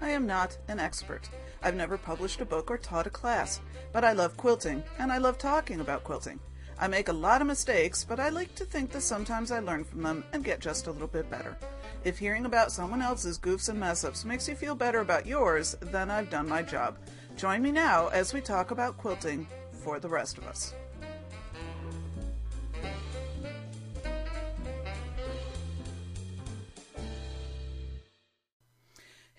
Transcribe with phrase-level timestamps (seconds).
[0.00, 1.28] I am not an expert.
[1.62, 3.60] I've never published a book or taught a class,
[3.92, 6.40] but I love quilting, and I love talking about quilting.
[6.78, 9.84] I make a lot of mistakes, but I like to think that sometimes I learn
[9.84, 11.58] from them and get just a little bit better.
[12.04, 15.76] If hearing about someone else's goofs and mess ups makes you feel better about yours,
[15.82, 16.96] then I've done my job.
[17.36, 20.72] Join me now as we talk about quilting for the rest of us.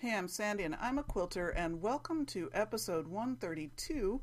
[0.02, 4.20] Hey, I'm Sandy, and I'm a quilter, and welcome to episode 132,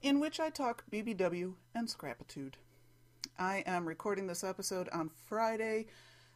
[0.00, 2.56] in which I talk BBW and scrapitude.
[3.38, 5.88] I am recording this episode on Friday,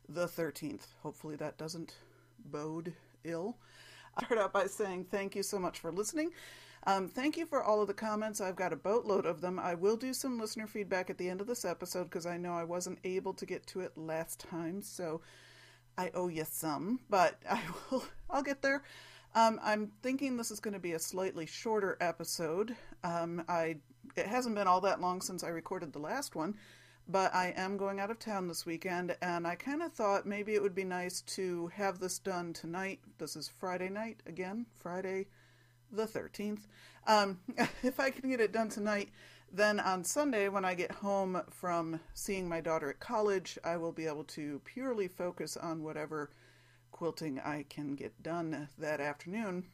[0.07, 0.89] the 13th.
[1.03, 1.95] Hopefully, that doesn't
[2.45, 2.93] bode
[3.25, 3.57] ill.
[4.19, 6.33] I start out by saying thank you so much for listening.
[6.87, 8.43] Um, thank you for all of the comments.
[8.43, 9.59] I've got a boatload of them.
[9.59, 12.53] I will do some listener feedback at the end of this episode because I know
[12.53, 14.83] I wasn't able to get to it last time.
[14.83, 15.23] So
[15.97, 18.05] I owe you some, but I will.
[18.31, 18.83] I'll get there.
[19.35, 22.75] Um, I'm thinking this is going to be a slightly shorter episode.
[23.03, 23.77] Um, I
[24.17, 26.57] it hasn't been all that long since I recorded the last one,
[27.09, 30.55] but I am going out of town this weekend, and I kind of thought maybe
[30.55, 33.01] it would be nice to have this done tonight.
[33.19, 35.27] This is Friday night again, Friday
[35.91, 36.67] the 13th.
[37.07, 37.39] Um,
[37.83, 39.11] if I can get it done tonight,
[39.55, 43.93] then on Sunday, when I get home from seeing my daughter at college, I will
[43.93, 46.31] be able to purely focus on whatever
[46.91, 49.65] quilting I can get done that afternoon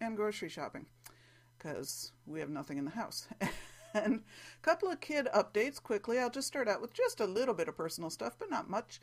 [0.00, 0.86] and grocery shopping
[1.58, 3.28] because we have nothing in the house.
[3.94, 6.18] and a couple of kid updates quickly.
[6.18, 8.98] I'll just start out with just a little bit of personal stuff, but not much.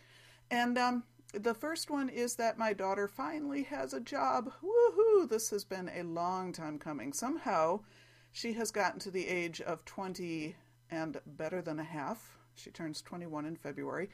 [0.49, 4.51] And um, the first one is that my daughter finally has a job.
[4.63, 5.29] Woohoo!
[5.29, 7.13] This has been a long time coming.
[7.13, 7.81] Somehow,
[8.36, 10.58] she has gotten to the age of 20
[10.91, 12.38] and better than a half.
[12.53, 14.09] She turns 21 in February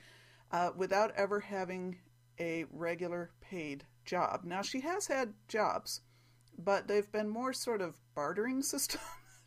[0.52, 1.98] uh, without ever having
[2.40, 4.42] a regular paid job.
[4.44, 6.02] Now, she has had jobs,
[6.56, 9.02] but they've been more sort of bartering system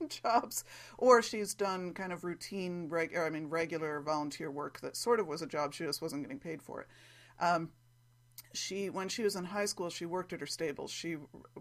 [0.08, 0.64] jobs,
[0.98, 5.28] or she's done kind of routine, reg- I mean, regular volunteer work that sort of
[5.28, 5.72] was a job.
[5.72, 6.88] She just wasn't getting paid for it.
[7.38, 7.70] Um,
[8.52, 10.90] she, when she was in high school, she worked at her stables.
[10.90, 11.16] She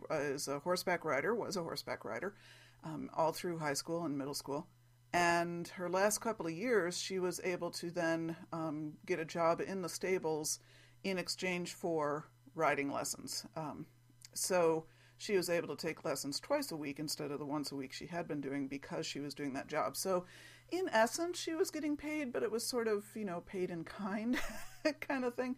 [0.10, 2.34] is a horseback rider, was a horseback rider,
[2.84, 4.68] um, all through high school and middle school.
[5.14, 9.62] And her last couple of years, she was able to then um, get a job
[9.62, 10.60] in the stables
[11.04, 13.46] in exchange for riding lessons.
[13.56, 13.86] Um,
[14.34, 14.86] so
[15.18, 17.94] she was able to take lessons twice a week instead of the once a week
[17.94, 19.96] she had been doing because she was doing that job.
[19.96, 20.26] So,
[20.72, 23.84] in essence, she was getting paid, but it was sort of, you know, paid in
[23.84, 24.40] kind
[25.02, 25.56] kind of thing.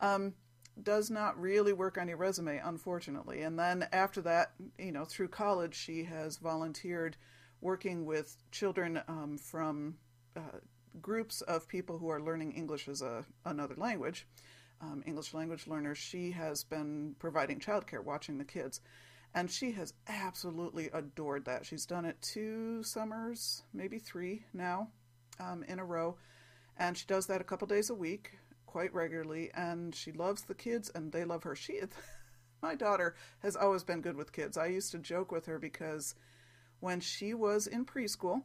[0.00, 0.34] Um,
[0.82, 3.42] does not really work on your resume, unfortunately.
[3.42, 7.16] And then after that, you know, through college, she has volunteered
[7.60, 9.96] working with children um, from
[10.36, 10.58] uh,
[11.00, 14.26] groups of people who are learning English as a, another language,
[14.80, 15.98] um, English language learners.
[15.98, 18.80] She has been providing childcare, watching the kids.
[19.34, 21.66] And she has absolutely adored that.
[21.66, 24.88] She's done it two summers, maybe three now,
[25.38, 26.16] um, in a row.
[26.78, 28.38] And she does that a couple days a week
[28.68, 31.56] quite regularly, and she loves the kids, and they love her.
[31.56, 31.80] She,
[32.62, 34.58] my daughter, has always been good with kids.
[34.58, 36.14] I used to joke with her because
[36.78, 38.42] when she was in preschool,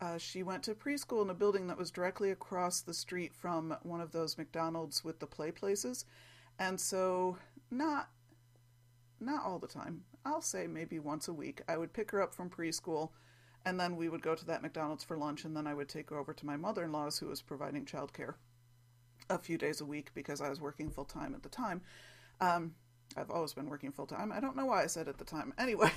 [0.00, 3.76] uh, she went to preschool in a building that was directly across the street from
[3.82, 6.04] one of those McDonald's with the play places,
[6.60, 7.36] and so
[7.68, 8.08] not
[9.20, 10.04] not all the time.
[10.24, 11.62] I'll say maybe once a week.
[11.66, 13.10] I would pick her up from preschool,
[13.66, 16.10] and then we would go to that McDonald's for lunch, and then I would take
[16.10, 18.34] her over to my mother-in-law's, who was providing childcare
[19.30, 21.82] a few days a week because I was working full time at the time.
[22.40, 22.74] Um,
[23.16, 24.32] I've always been working full time.
[24.32, 25.52] I don't know why I said at the time.
[25.58, 25.90] Anyway,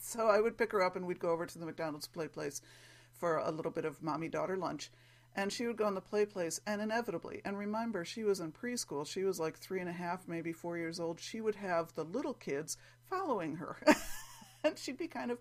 [0.00, 2.60] so I would pick her up and we'd go over to the McDonald's play place
[3.12, 4.90] for a little bit of mommy daughter lunch.
[5.36, 8.52] And she would go in the play place, and inevitably, and remember, she was in
[8.52, 9.04] preschool.
[9.04, 11.18] She was like three and a half, maybe four years old.
[11.18, 12.76] She would have the little kids
[13.10, 13.76] following her.
[14.62, 15.40] and she'd be kind of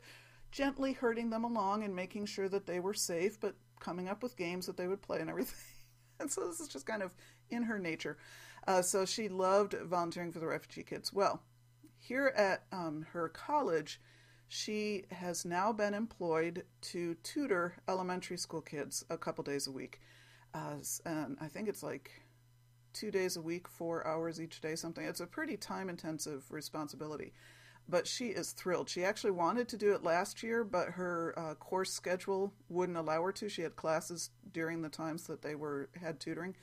[0.51, 4.35] gently herding them along and making sure that they were safe, but coming up with
[4.35, 5.72] games that they would play and everything.
[6.23, 7.13] And so this is just kind of
[7.51, 8.17] in her nature.
[8.67, 11.13] Uh, so she loved volunteering for the refugee kids.
[11.13, 11.43] Well,
[11.99, 14.01] here at um, her college,
[14.47, 19.99] she has now been employed to tutor elementary school kids a couple days a week.
[20.53, 20.75] Uh,
[21.05, 22.11] and I think it's like
[22.93, 25.05] two days a week, four hours each day, something.
[25.05, 27.33] It's a pretty time intensive responsibility.
[27.87, 28.89] But she is thrilled.
[28.89, 33.21] She actually wanted to do it last year, but her uh, course schedule wouldn't allow
[33.23, 33.49] her to.
[33.49, 36.55] She had classes during the times that they were had tutoring.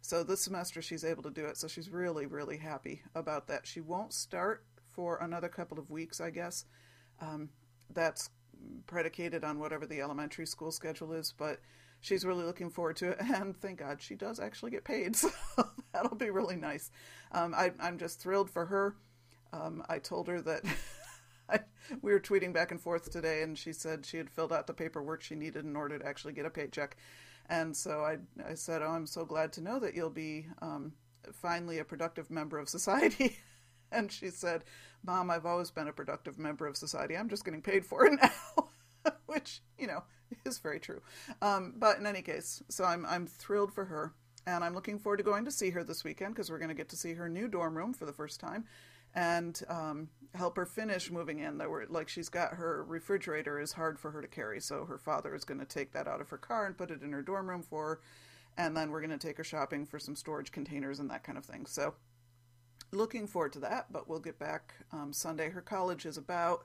[0.00, 1.56] So this semester she's able to do it.
[1.56, 3.66] So she's really, really happy about that.
[3.66, 6.64] She won't start for another couple of weeks, I guess.
[7.20, 7.50] Um,
[7.92, 8.30] that's
[8.86, 11.60] predicated on whatever the elementary school schedule is, but
[12.00, 13.18] she's really looking forward to it.
[13.34, 15.16] And thank God she does actually get paid.
[15.56, 16.90] So that'll be really nice.
[17.32, 18.94] Um, I, am just thrilled for her.
[19.52, 20.64] Um, I told her that
[21.48, 21.60] I,
[22.02, 24.74] we were tweeting back and forth today, and she said she had filled out the
[24.74, 26.96] paperwork she needed in order to actually get a paycheck.
[27.48, 30.92] And so I, I said, Oh, I'm so glad to know that you'll be um,
[31.32, 33.38] finally a productive member of society.
[33.92, 34.64] and she said,
[35.04, 37.16] Mom, I've always been a productive member of society.
[37.16, 38.68] I'm just getting paid for it now.
[39.26, 40.02] Which, you know,
[40.44, 41.00] is very true.
[41.40, 44.12] Um, but in any case, so I'm, I'm thrilled for her.
[44.46, 46.74] And I'm looking forward to going to see her this weekend because we're going to
[46.74, 48.64] get to see her new dorm room for the first time
[49.18, 51.58] and um, help her finish moving in.
[51.58, 54.96] There were like she's got her refrigerator is hard for her to carry, so her
[54.96, 57.22] father is going to take that out of her car and put it in her
[57.22, 58.00] dorm room for her,
[58.56, 61.36] and then we're going to take her shopping for some storage containers and that kind
[61.36, 61.66] of thing.
[61.66, 61.94] So
[62.92, 63.86] looking forward to that.
[63.90, 65.50] But we'll get back um, Sunday.
[65.50, 66.64] Her college is about.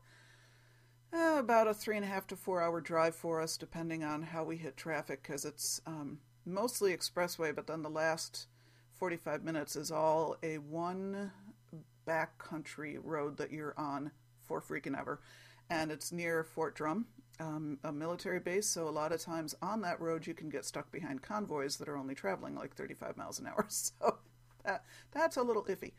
[1.15, 4.23] Uh, about a three and a half to four hour drive for us, depending on
[4.23, 8.47] how we hit traffic, because it's um, mostly expressway, but then the last
[8.93, 11.31] 45 minutes is all a one
[12.07, 14.11] backcountry road that you're on
[14.41, 15.21] for freaking ever.
[15.69, 17.07] And it's near Fort Drum,
[17.39, 18.67] um, a military base.
[18.67, 21.87] So a lot of times on that road, you can get stuck behind convoys that
[21.87, 23.67] are only traveling like 35 miles an hour.
[23.69, 24.17] So
[24.63, 25.93] that, that's a little iffy.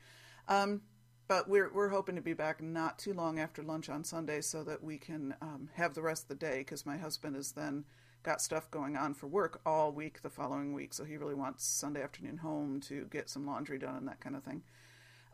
[0.48, 0.82] Um,
[1.26, 4.62] but we're we're hoping to be back not too long after lunch on Sunday so
[4.64, 7.84] that we can um, have the rest of the day because my husband has then
[8.22, 10.92] got stuff going on for work all week the following week.
[10.94, 14.34] So he really wants Sunday afternoon home to get some laundry done and that kind
[14.36, 14.62] of thing.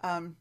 [0.03, 0.37] Um,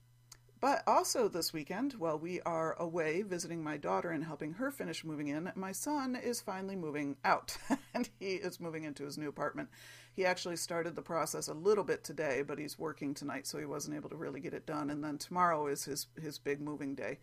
[0.62, 5.06] but also this weekend, while we are away visiting my daughter and helping her finish
[5.06, 7.58] moving in, my son is finally moving out
[7.94, 9.70] and he is moving into his new apartment.
[10.14, 13.66] He actually started the process a little bit today, but he's working tonight, so he
[13.66, 14.90] wasn't able to really get it done.
[14.90, 17.20] And then tomorrow is his, his big moving day.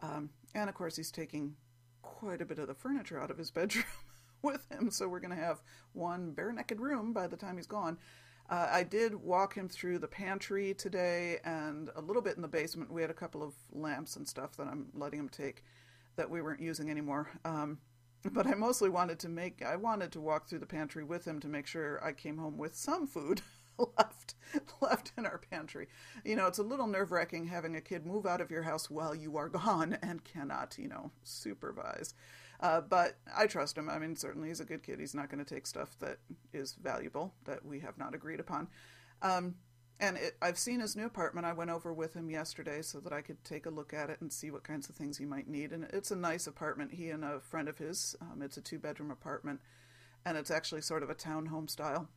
[0.00, 1.56] Um, and of course, he's taking
[2.00, 3.84] quite a bit of the furniture out of his bedroom
[4.42, 5.60] with him, so we're going to have
[5.92, 7.98] one bare naked room by the time he's gone.
[8.50, 12.48] Uh, I did walk him through the pantry today and a little bit in the
[12.48, 12.92] basement.
[12.92, 15.62] We had a couple of lamps and stuff that I'm letting him take
[16.16, 17.30] that we weren't using anymore.
[17.44, 17.78] Um,
[18.32, 21.38] but I mostly wanted to make, I wanted to walk through the pantry with him
[21.40, 23.40] to make sure I came home with some food
[23.78, 24.34] left
[24.80, 25.86] left in our pantry.
[26.24, 28.90] You know, it's a little nerve wracking having a kid move out of your house
[28.90, 32.14] while you are gone and cannot, you know, supervise.
[32.60, 33.88] Uh, but I trust him.
[33.88, 35.00] I mean, certainly he's a good kid.
[35.00, 36.18] He's not going to take stuff that
[36.52, 38.68] is valuable that we have not agreed upon.
[39.22, 39.54] Um,
[39.98, 41.46] and it, I've seen his new apartment.
[41.46, 44.20] I went over with him yesterday so that I could take a look at it
[44.20, 45.72] and see what kinds of things he might need.
[45.72, 46.92] And it's a nice apartment.
[46.92, 49.60] He and a friend of his, um, it's a two bedroom apartment,
[50.24, 52.08] and it's actually sort of a townhome style,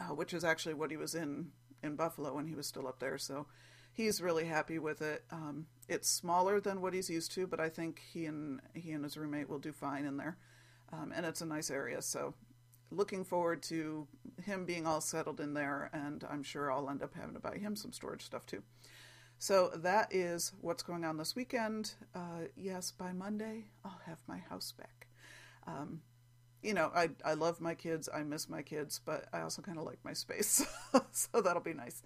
[0.00, 1.52] uh, which is actually what he was in
[1.82, 3.18] in Buffalo when he was still up there.
[3.18, 3.46] So
[3.92, 5.24] he's really happy with it.
[5.30, 9.04] Um, it's smaller than what he's used to, but I think he and he and
[9.04, 10.38] his roommate will do fine in there.
[10.92, 12.34] Um, and it's a nice area, so
[12.90, 14.06] looking forward to
[14.44, 15.90] him being all settled in there.
[15.92, 18.62] And I'm sure I'll end up having to buy him some storage stuff too.
[19.38, 21.94] So that is what's going on this weekend.
[22.14, 25.08] Uh, yes, by Monday I'll have my house back.
[25.66, 26.02] Um,
[26.62, 28.08] you know, I I love my kids.
[28.12, 30.64] I miss my kids, but I also kind of like my space,
[31.10, 32.02] so that'll be nice.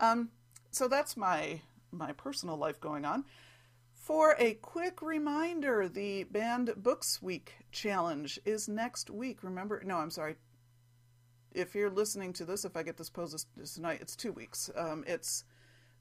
[0.00, 0.30] Um,
[0.72, 1.60] so that's my
[1.92, 3.24] my personal life going on.
[3.92, 9.44] For a quick reminder, the Banned Books Week challenge is next week.
[9.44, 10.34] Remember, no, I'm sorry.
[11.54, 14.70] If you're listening to this, if I get this posted tonight, it's two weeks.
[14.74, 15.44] Um, it's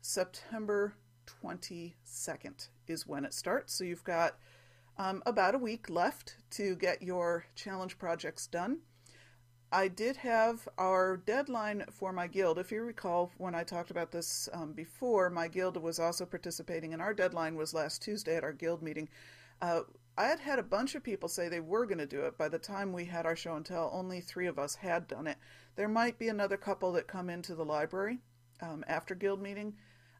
[0.02, 0.96] September
[1.44, 3.74] 22nd is when it starts.
[3.74, 4.38] So you've got
[4.98, 8.80] um, about a week left to get your challenge projects done.
[9.74, 12.60] I did have our deadline for my guild.
[12.60, 16.92] If you recall, when I talked about this um, before, my guild was also participating,
[16.92, 19.08] and our deadline was last Tuesday at our guild meeting.
[19.62, 19.82] Uh,
[20.18, 22.38] I had had a bunch of people say they were going to do it.
[22.38, 25.26] By the time we had our show and tell, only three of us had done
[25.26, 25.38] it.
[25.78, 28.20] There might be another couple that come into the library
[28.62, 29.76] um, after guild meeting.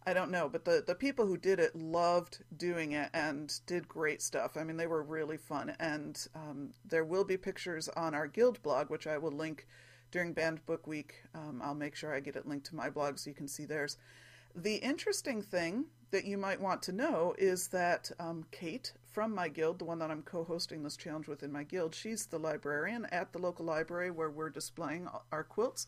[0.06, 3.88] I don't know, but the, the people who did it loved doing it and did
[3.88, 4.58] great stuff.
[4.58, 5.76] I mean, they were really fun.
[5.80, 9.68] And um, there will be pictures on our guild blog, which I will link
[10.10, 11.24] during Banned Book Week.
[11.36, 13.66] Um, I'll make sure I get it linked to my blog so you can see
[13.66, 13.98] theirs.
[14.56, 19.50] The interesting thing that you might want to know is that um, Kate from my
[19.50, 22.40] guild, the one that I'm co hosting this challenge with in my guild, she's the
[22.40, 25.88] librarian at the local library where we're displaying our quilts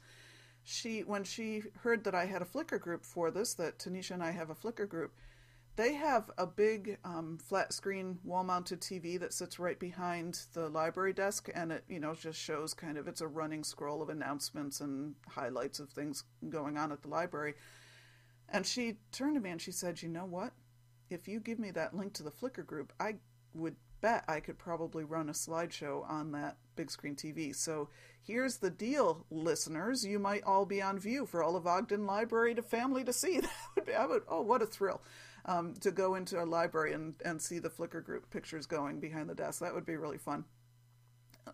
[0.63, 4.23] she when she heard that I had a Flickr group for this, that Tanisha and
[4.23, 5.13] I have a Flickr group,
[5.75, 10.69] they have a big um, flat screen wall mounted TV that sits right behind the
[10.69, 14.09] library desk, and it you know just shows kind of it's a running scroll of
[14.09, 17.55] announcements and highlights of things going on at the library.
[18.49, 20.53] And she turned to me and she said, "You know what?
[21.09, 23.15] If you give me that link to the Flickr group, I
[23.53, 27.55] would bet I could probably run a slideshow on that big screen TV.
[27.55, 27.87] So
[28.21, 30.05] here's the deal, listeners.
[30.05, 33.39] You might all be on view for all of Ogden Library to family to see.
[33.41, 35.01] That would be, I would, oh, what a thrill.
[35.45, 39.29] um, to go into a library and, and see the Flickr group pictures going behind
[39.29, 39.61] the desk.
[39.61, 40.45] That would be really fun.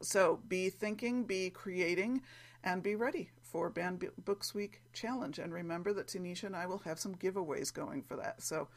[0.01, 2.21] So be thinking, be creating,
[2.63, 5.39] and be ready for Banned Books Week challenge.
[5.39, 8.41] And remember that Tanisha and I will have some giveaways going for that.
[8.41, 8.67] So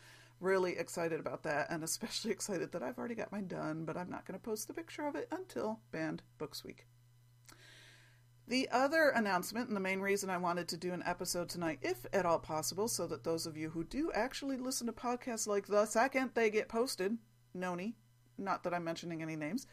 [0.42, 4.10] really excited about that, and especially excited that I've already got mine done, but I'm
[4.10, 6.86] not going to post the picture of it until Banned Books Week.
[8.48, 12.04] The other announcement, and the main reason I wanted to do an episode tonight, if
[12.12, 15.68] at all possible, so that those of you who do actually listen to podcasts like
[15.68, 17.16] the second they get posted,
[17.54, 17.94] Noni,
[18.36, 19.66] not that I'm mentioning any names,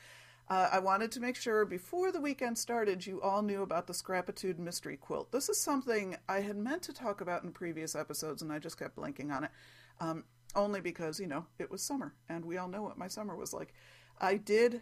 [0.49, 3.93] uh, I wanted to make sure before the weekend started you all knew about the
[3.93, 5.31] Scrapitude Mystery Quilt.
[5.31, 8.79] This is something I had meant to talk about in previous episodes, and I just
[8.79, 9.51] kept blanking on it.
[9.99, 10.23] Um,
[10.55, 13.53] only because, you know, it was summer, and we all know what my summer was
[13.53, 13.73] like.
[14.19, 14.81] I did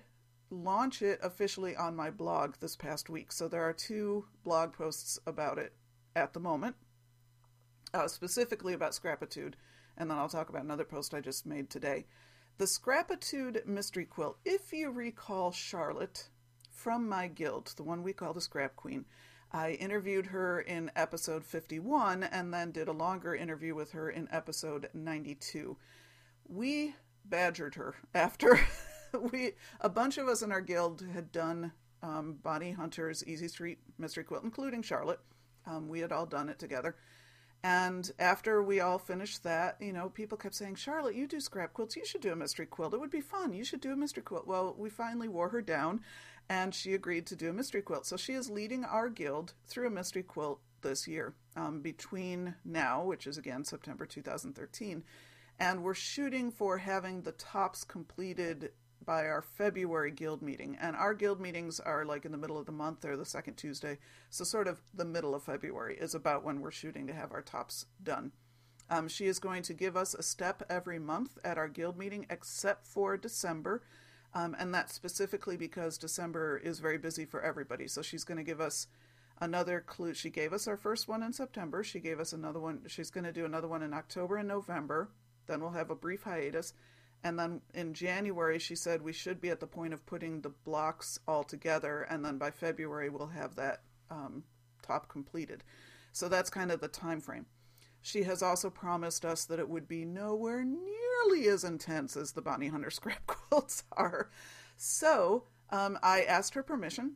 [0.49, 3.31] launch it officially on my blog this past week.
[3.31, 5.73] So there are two blog posts about it
[6.15, 6.75] at the moment,
[7.93, 9.57] uh, specifically about Scrapitude,
[9.97, 12.05] and then I'll talk about another post I just made today.
[12.57, 16.29] The Scrapitude Mystery Quilt, if you recall Charlotte
[16.71, 19.05] from my guild, the one we call the Scrap Queen,
[19.51, 24.27] I interviewed her in episode 51 and then did a longer interview with her in
[24.31, 25.77] episode 92.
[26.47, 28.59] We badgered her after
[29.31, 31.71] we a bunch of us in our guild had done
[32.03, 35.19] um, Bonnie Hunter's Easy Street Mystery Quilt, including Charlotte.
[35.65, 36.95] Um, we had all done it together.
[37.63, 41.73] And after we all finished that, you know, people kept saying, Charlotte, you do scrap
[41.73, 41.95] quilts.
[41.95, 42.93] You should do a mystery quilt.
[42.93, 43.51] It would be fun.
[43.51, 44.45] You should do a mystery quilt.
[44.45, 46.01] Well, we finally wore her down
[46.49, 48.05] and she agreed to do a mystery quilt.
[48.05, 53.03] So she is leading our guild through a mystery quilt this year um, between now,
[53.03, 55.03] which is again September 2013,
[55.59, 58.71] and we're shooting for having the tops completed
[59.03, 60.77] by our February guild meeting.
[60.79, 63.55] And our guild meetings are like in the middle of the month or the second
[63.55, 63.97] Tuesday.
[64.29, 67.41] So, sort of the middle of February is about when we're shooting to have our
[67.41, 68.33] tops done.
[68.89, 72.25] Um, she is going to give us a step every month at our guild meeting,
[72.29, 73.81] except for December.
[74.33, 77.87] Um, and that's specifically because December is very busy for everybody.
[77.87, 78.87] So, she's going to give us
[79.39, 80.13] another clue.
[80.13, 81.83] She gave us our first one in September.
[81.83, 82.81] She gave us another one.
[82.87, 85.09] She's going to do another one in October and November.
[85.47, 86.73] Then we'll have a brief hiatus.
[87.23, 90.49] And then in January, she said we should be at the point of putting the
[90.49, 93.81] blocks all together, and then by February we'll have that
[94.11, 94.43] um,
[94.81, 95.63] top completed.
[96.11, 97.45] So that's kind of the time frame.
[98.01, 102.41] She has also promised us that it would be nowhere nearly as intense as the
[102.41, 104.29] Bonnie Hunter scrap quilts are.
[104.75, 107.13] So um, I asked her permission,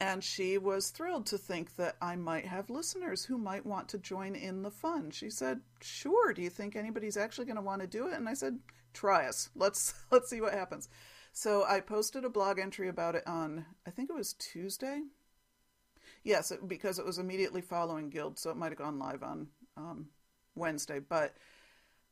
[0.00, 3.98] and she was thrilled to think that I might have listeners who might want to
[3.98, 5.10] join in the fun.
[5.10, 6.32] She said, "Sure.
[6.32, 8.58] Do you think anybody's actually going to want to do it?" And I said,
[8.94, 9.50] try us.
[9.54, 10.88] Let's let's see what happens.
[11.32, 15.02] So I posted a blog entry about it on I think it was Tuesday.
[16.22, 19.48] Yes, it, because it was immediately following Guild, so it might have gone live on
[19.76, 20.08] um,
[20.54, 21.00] Wednesday.
[21.00, 21.34] But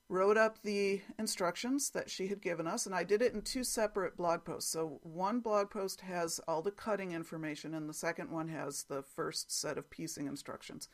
[0.08, 3.64] wrote up the instructions that she had given us, and I did it in two
[3.64, 4.70] separate blog posts.
[4.70, 9.02] So one blog post has all the cutting information, and the second one has the
[9.02, 10.88] first set of piecing instructions.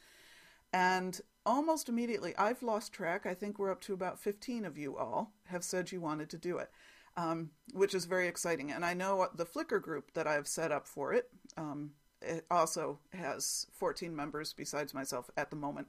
[0.73, 3.27] And almost immediately, I've lost track.
[3.27, 6.39] I think we're up to about 15 of you all have said you wanted to
[6.39, 6.71] do it,
[7.17, 8.71] um, which is very exciting.
[8.71, 12.99] And I know the Flickr group that I've set up for it, um, it also
[13.13, 15.89] has 14 members besides myself at the moment.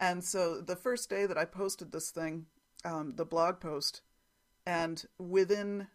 [0.00, 2.46] And so the first day that I posted this thing,
[2.84, 4.00] um, the blog post,
[4.66, 5.88] and within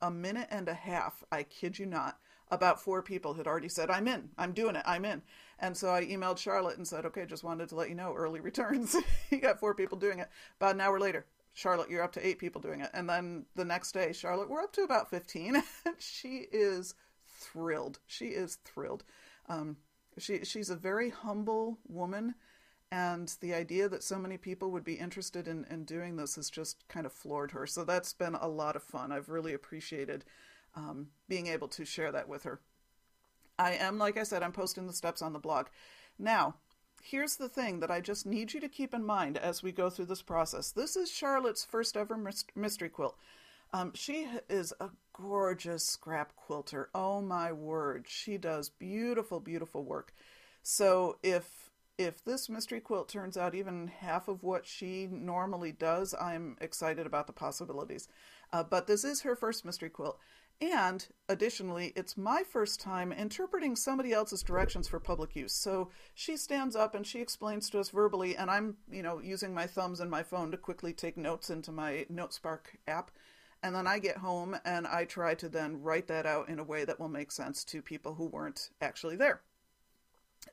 [0.00, 2.18] a minute and a half, I kid you not,
[2.50, 5.22] about four people had already said, I'm in, I'm doing it, I'm in.
[5.60, 8.40] And so I emailed Charlotte and said, okay, just wanted to let you know, early
[8.40, 8.96] returns.
[9.30, 10.28] you got four people doing it.
[10.60, 12.90] About an hour later, Charlotte, you're up to eight people doing it.
[12.92, 15.62] And then the next day, Charlotte, we're up to about 15.
[15.98, 16.94] she is
[17.38, 18.00] thrilled.
[18.06, 19.04] She is thrilled.
[19.48, 19.76] Um,
[20.18, 22.34] she, she's a very humble woman.
[22.92, 26.50] And the idea that so many people would be interested in, in doing this has
[26.50, 27.66] just kind of floored her.
[27.66, 29.10] So that's been a lot of fun.
[29.10, 30.26] I've really appreciated
[30.74, 32.60] um, being able to share that with her.
[33.58, 35.68] I am, like I said, I'm posting the steps on the blog.
[36.18, 36.56] Now,
[37.02, 39.88] here's the thing that I just need you to keep in mind as we go
[39.88, 40.70] through this process.
[40.70, 42.18] This is Charlotte's first ever
[42.54, 43.16] mystery quilt.
[43.72, 46.90] Um, she is a gorgeous scrap quilter.
[46.94, 50.12] Oh my word, she does beautiful, beautiful work.
[50.62, 51.61] So if
[51.98, 57.06] if this mystery quilt turns out even half of what she normally does, I'm excited
[57.06, 58.08] about the possibilities.
[58.52, 60.18] Uh, but this is her first mystery quilt,
[60.62, 65.52] and additionally, it's my first time interpreting somebody else's directions for public use.
[65.52, 69.52] So she stands up and she explains to us verbally, and I'm, you know, using
[69.52, 73.10] my thumbs and my phone to quickly take notes into my NoteSpark app.
[73.64, 76.64] And then I get home and I try to then write that out in a
[76.64, 79.40] way that will make sense to people who weren't actually there.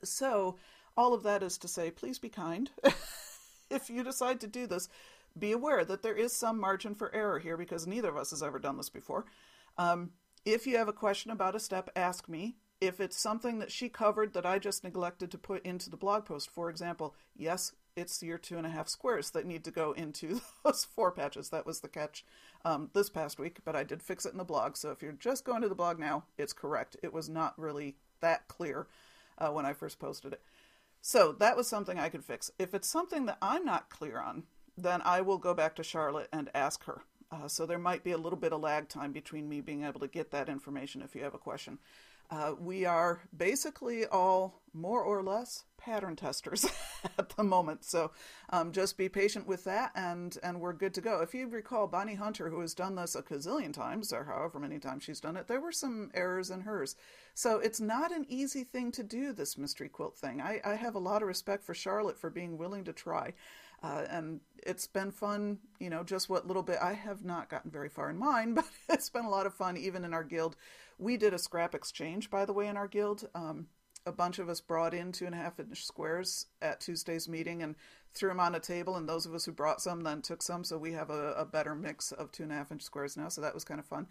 [0.03, 0.57] So,
[0.99, 2.69] all of that is to say, please be kind.
[3.71, 4.89] if you decide to do this,
[5.37, 8.43] be aware that there is some margin for error here because neither of us has
[8.43, 9.23] ever done this before.
[9.77, 10.11] Um,
[10.43, 12.57] if you have a question about a step, ask me.
[12.81, 16.25] If it's something that she covered that I just neglected to put into the blog
[16.25, 19.93] post, for example, yes, it's your two and a half squares that need to go
[19.93, 21.49] into those four patches.
[21.49, 22.25] That was the catch
[22.65, 24.75] um, this past week, but I did fix it in the blog.
[24.75, 26.97] So if you're just going to the blog now, it's correct.
[27.01, 28.87] It was not really that clear
[29.37, 30.41] uh, when I first posted it.
[31.01, 32.51] So that was something I could fix.
[32.59, 34.43] If it's something that I'm not clear on,
[34.77, 37.03] then I will go back to Charlotte and ask her.
[37.31, 39.99] Uh, so there might be a little bit of lag time between me being able
[39.99, 41.77] to get that information if you have a question.
[42.31, 46.65] Uh, we are basically all more or less pattern testers
[47.17, 48.11] at the moment, so
[48.49, 51.21] um, just be patient with that, and and we're good to go.
[51.21, 54.79] If you recall, Bonnie Hunter, who has done this a gazillion times, or however many
[54.79, 56.95] times she's done it, there were some errors in hers.
[57.33, 60.41] So it's not an easy thing to do this mystery quilt thing.
[60.41, 63.33] I, I have a lot of respect for Charlotte for being willing to try.
[63.81, 67.71] Uh, and it's been fun, you know, just what little bit I have not gotten
[67.71, 70.55] very far in mine, but it's been a lot of fun even in our guild.
[70.97, 73.29] We did a scrap exchange, by the way, in our guild.
[73.33, 73.67] Um,
[74.09, 77.63] a bunch of us brought in two and a half inch squares at Tuesday's meeting
[77.63, 77.75] and
[78.13, 80.63] threw them on a table, and those of us who brought some then took some.
[80.63, 83.29] So we have a, a better mix of two and a half inch squares now.
[83.29, 84.07] So that was kind of fun.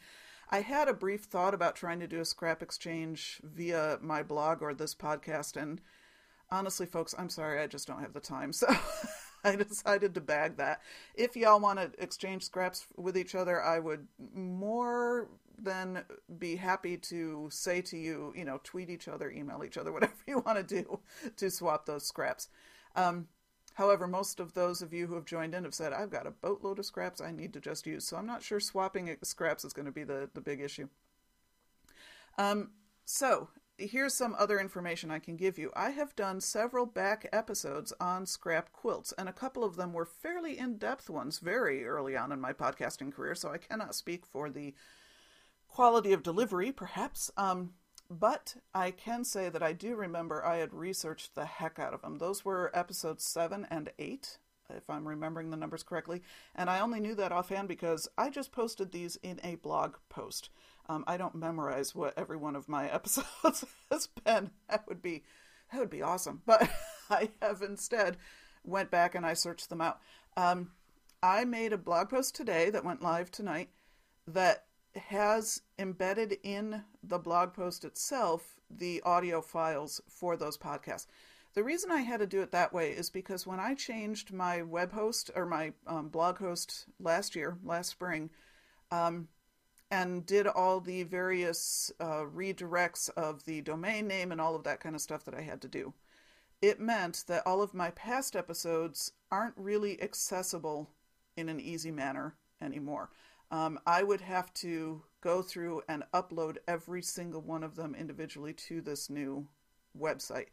[0.50, 4.62] I had a brief thought about trying to do a scrap exchange via my blog
[4.62, 5.80] or this podcast, and
[6.50, 8.52] honestly, folks, I'm sorry, I just don't have the time.
[9.40, 10.80] So I decided to bag that.
[11.14, 15.28] If y'all want to exchange scraps with each other, I would more
[15.58, 16.04] than
[16.38, 20.14] be happy to say to you, you know, tweet each other, email each other, whatever
[20.26, 21.00] you want to do
[21.36, 22.48] to swap those scraps.
[22.96, 23.28] Um,
[23.74, 26.30] however, most of those of you who have joined in have said, I've got a
[26.32, 28.06] boatload of scraps I need to just use.
[28.06, 30.88] So I'm not sure swapping scraps is going to be the, the big issue.
[32.38, 32.70] Um,
[33.04, 33.48] so
[33.78, 35.70] here's some other information I can give you.
[35.74, 40.04] I have done several back episodes on scrap quilts, and a couple of them were
[40.04, 44.26] fairly in depth ones very early on in my podcasting career, so I cannot speak
[44.26, 44.74] for the
[45.68, 47.30] quality of delivery, perhaps.
[47.36, 47.74] Um,
[48.10, 52.02] but I can say that I do remember I had researched the heck out of
[52.02, 52.18] them.
[52.18, 54.38] Those were episodes 7 and 8,
[54.70, 56.22] if I'm remembering the numbers correctly.
[56.54, 60.48] And I only knew that offhand because I just posted these in a blog post.
[60.88, 64.50] Um, I don't memorize what every one of my episodes has been.
[64.70, 65.22] That would be
[65.70, 66.40] that would be awesome.
[66.46, 66.68] But
[67.10, 68.16] I have instead
[68.64, 70.00] went back and I searched them out.
[70.36, 70.70] Um,
[71.22, 73.70] I made a blog post today that went live tonight
[74.26, 81.06] that has embedded in the blog post itself the audio files for those podcasts.
[81.54, 84.62] The reason I had to do it that way is because when I changed my
[84.62, 88.30] web host or my um, blog host last year, last spring,
[88.90, 89.28] um,
[89.90, 94.80] and did all the various uh, redirects of the domain name and all of that
[94.80, 95.94] kind of stuff that I had to do.
[96.60, 100.90] It meant that all of my past episodes aren't really accessible
[101.36, 103.10] in an easy manner anymore.
[103.50, 108.52] Um, I would have to go through and upload every single one of them individually
[108.52, 109.48] to this new
[109.98, 110.46] website.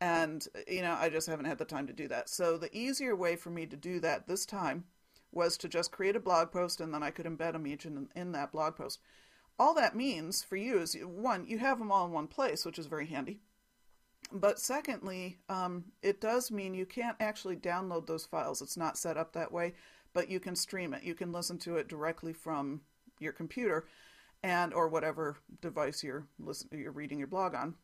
[0.00, 2.28] And, you know, I just haven't had the time to do that.
[2.30, 4.84] So, the easier way for me to do that this time
[5.32, 8.08] was to just create a blog post and then I could embed them each in,
[8.16, 9.00] in that blog post.
[9.58, 12.78] All that means for you is one, you have them all in one place, which
[12.78, 13.40] is very handy.
[14.32, 18.62] But secondly, um, it does mean you can't actually download those files.
[18.62, 19.74] It's not set up that way,
[20.12, 21.02] but you can stream it.
[21.02, 22.82] You can listen to it directly from
[23.18, 23.86] your computer
[24.42, 27.74] and or whatever device you're listen, you're reading your blog on.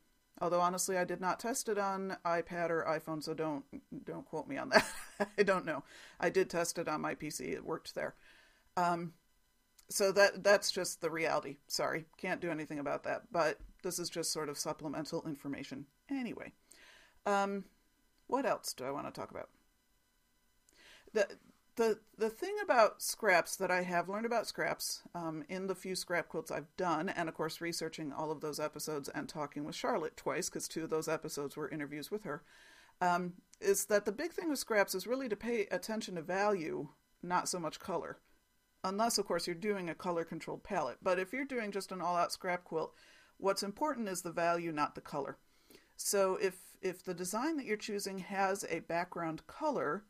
[0.40, 3.64] Although honestly, I did not test it on iPad or iPhone, so don't
[4.04, 4.86] don't quote me on that.
[5.38, 5.82] I don't know.
[6.20, 8.14] I did test it on my PC; it worked there.
[8.76, 9.14] Um,
[9.88, 11.56] so that that's just the reality.
[11.68, 13.22] Sorry, can't do anything about that.
[13.32, 15.86] But this is just sort of supplemental information.
[16.10, 16.52] Anyway,
[17.24, 17.64] um,
[18.26, 19.48] what else do I want to talk about?
[21.14, 21.28] The
[21.76, 25.94] the the thing about scraps that I have learned about scraps um, in the few
[25.94, 29.74] scrap quilts I've done, and of course researching all of those episodes and talking with
[29.74, 32.42] Charlotte twice because two of those episodes were interviews with her,
[33.00, 36.88] um, is that the big thing with scraps is really to pay attention to value,
[37.22, 38.18] not so much color,
[38.82, 40.98] unless of course you're doing a color controlled palette.
[41.02, 42.94] But if you're doing just an all out scrap quilt,
[43.36, 45.36] what's important is the value, not the color.
[45.96, 50.04] So if if the design that you're choosing has a background color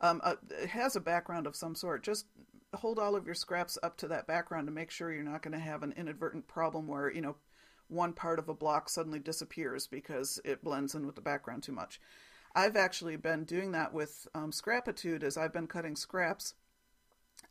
[0.00, 2.02] um, uh, it has a background of some sort.
[2.02, 2.26] Just
[2.74, 5.52] hold all of your scraps up to that background to make sure you're not going
[5.52, 7.36] to have an inadvertent problem where, you know,
[7.88, 11.72] one part of a block suddenly disappears because it blends in with the background too
[11.72, 12.00] much.
[12.54, 16.54] I've actually been doing that with um, Scrapitude as I've been cutting scraps.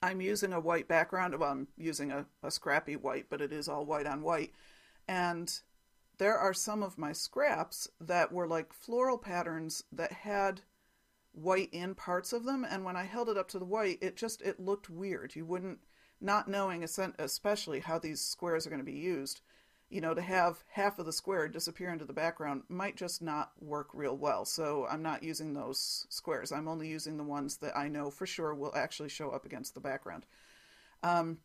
[0.01, 1.37] I'm using a white background.
[1.37, 4.51] Well, I'm using a, a scrappy white, but it is all white on white.
[5.07, 5.51] And
[6.17, 10.61] there are some of my scraps that were like floral patterns that had
[11.35, 14.15] white in parts of them, and when I held it up to the white, it
[14.15, 15.35] just it looked weird.
[15.35, 15.79] You wouldn't,
[16.21, 19.41] not knowing especially how these squares are going to be used,
[19.89, 23.51] you know, to have half of the square disappear into the background might just not
[23.59, 24.45] work real well.
[24.45, 26.51] So I'm not using those squares.
[26.51, 29.73] I'm only using the ones that I know for sure will actually show up against
[29.73, 30.25] the background.
[31.03, 31.39] Um,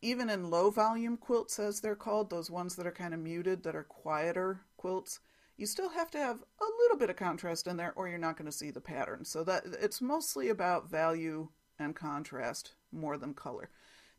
[0.00, 3.64] even in low volume quilts, as they're called, those ones that are kind of muted,
[3.64, 5.20] that are quieter quilts,
[5.58, 8.38] you still have to have a little bit of contrast in there or you're not
[8.38, 9.24] going to see the pattern.
[9.24, 13.68] So that it's mostly about value and contrast more than color.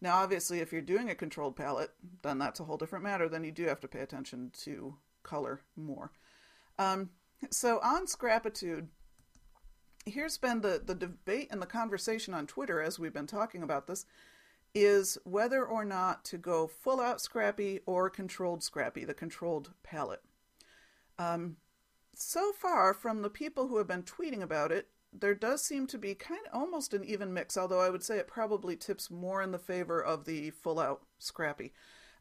[0.01, 3.27] Now, obviously, if you're doing a controlled palette, then that's a whole different matter.
[3.27, 6.11] Then you do have to pay attention to color more.
[6.77, 7.09] Um,
[7.51, 8.89] so on Scrapitude,
[10.05, 13.87] here's been the, the debate and the conversation on Twitter as we've been talking about
[13.87, 14.05] this
[14.75, 20.21] is whether or not to go full out scrappy or controlled scrappy, the controlled palette.
[21.19, 21.57] Um,
[22.15, 25.97] so far, from the people who have been tweeting about it, there does seem to
[25.97, 29.41] be kind of almost an even mix, although I would say it probably tips more
[29.41, 31.73] in the favor of the full out scrappy.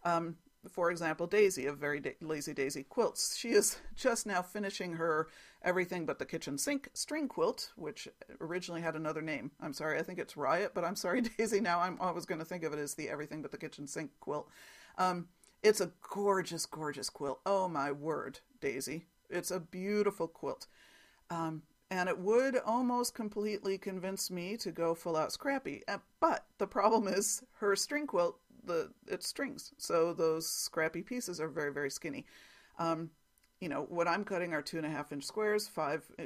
[0.04, 0.36] Um,
[0.68, 3.36] for example, Daisy of Very da- Lazy Daisy Quilts.
[3.36, 5.28] She is just now finishing her
[5.62, 8.08] Everything But the Kitchen Sink string quilt, which
[8.40, 9.50] originally had another name.
[9.60, 11.60] I'm sorry, I think it's Riot, but I'm sorry, Daisy.
[11.60, 14.10] Now I'm always going to think of it as the Everything But the Kitchen Sink
[14.20, 14.48] quilt.
[14.96, 15.28] Um,
[15.62, 17.40] it's a gorgeous, gorgeous quilt.
[17.44, 19.06] Oh my word, Daisy.
[19.30, 20.66] It's a beautiful quilt.
[21.30, 25.82] Um, and it would almost completely convince me to go full out scrappy.
[25.88, 31.40] Uh, but the problem is her string quilt, the it's strings, so those scrappy pieces
[31.40, 32.26] are very very skinny.
[32.78, 33.10] Um,
[33.60, 36.24] you know what I'm cutting are two and a half inch squares, five, uh,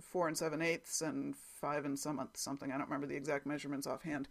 [0.00, 2.70] four and seven eighths, and five and some something.
[2.70, 4.28] I don't remember the exact measurements offhand.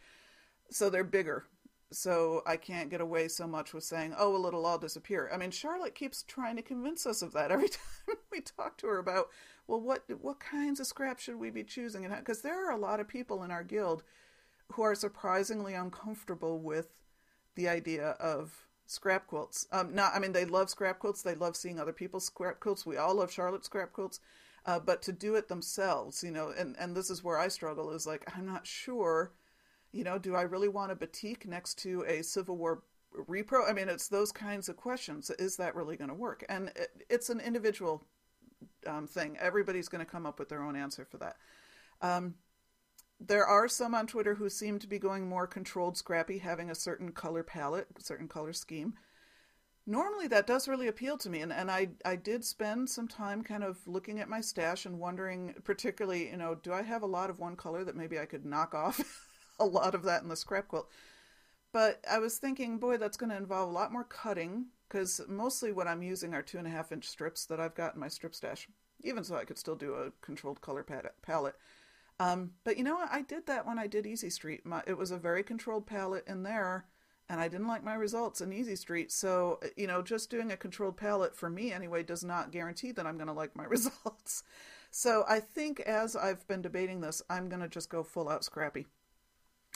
[0.70, 1.46] So they're bigger
[1.92, 5.38] so I can't get away so much with saying, "Oh, well, it'll all disappear." I
[5.38, 7.70] mean, Charlotte keeps trying to convince us of that every
[8.08, 9.30] time we talk to her about,
[9.68, 12.08] well, what what kinds of scrap should we be choosing?
[12.10, 14.04] Because there are a lot of people in our guild
[14.74, 16.88] who are surprisingly uncomfortable with
[17.56, 19.68] the idea of scrap quilts.
[19.72, 21.22] Um, not, I mean, they love scrap quilts.
[21.22, 22.86] They love seeing other people's scrap quilts.
[22.86, 24.20] We all love Charlotte's scrap quilts,
[24.66, 27.92] uh, but to do it themselves, you know, and and this is where I struggle.
[27.92, 29.32] Is like I'm not sure
[29.92, 32.84] you know, do I really want a batik next to a Civil War
[33.28, 33.70] repro?
[33.70, 35.30] I mean, it's those kinds of questions.
[35.32, 36.46] Is that really going to work?
[36.50, 38.04] And it, it's an individual
[38.88, 39.38] um, thing.
[39.40, 41.36] Everybody's going to come up with their own answer for that.
[42.02, 42.36] Um,
[43.20, 46.76] there are some on Twitter who seem to be going more controlled scrappy, having a
[46.76, 48.96] certain color palette, certain color scheme.
[49.86, 53.44] Normally, that does really appeal to me, and, and I, I did spend some time
[53.44, 57.08] kind of looking at my stash and wondering, particularly, you know, do I have a
[57.08, 59.00] lot of one color that maybe I could knock off
[59.62, 60.90] a lot of that in the scrap quilt.
[61.74, 65.72] But I was thinking, boy, that's going to involve a lot more cutting because mostly
[65.72, 68.10] what I'm using are two and a half inch strips that I've got in my
[68.10, 68.68] strip stash.
[69.04, 70.86] Even so, I could still do a controlled color
[71.22, 71.56] palette.
[72.20, 73.10] Um, but you know what?
[73.12, 74.66] I did that when I did Easy Street.
[74.66, 76.86] My, it was a very controlled palette in there,
[77.30, 79.12] and I didn't like my results in Easy Street.
[79.12, 83.08] So, you know, just doing a controlled palette for me anyway does not guarantee that
[83.08, 84.44] I'm going to like my results.
[84.92, 88.44] So I think as I've been debating this, I'm going to just go full out
[88.44, 88.86] scrappy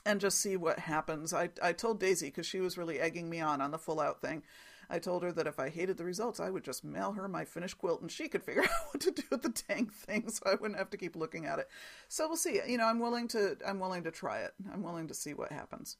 [0.06, 1.34] and just see what happens.
[1.34, 4.22] I, I told Daisy, because she was really egging me on on the full out
[4.22, 4.44] thing,
[4.90, 7.46] I told her that if I hated the results, I would just mail her my
[7.46, 10.44] finished quilt and she could figure out what to do with the dang thing so
[10.46, 11.68] I wouldn't have to keep looking at it.
[12.08, 12.60] So we'll see.
[12.68, 14.54] You know, I'm willing to I'm willing to try it.
[14.72, 15.98] I'm willing to see what happens.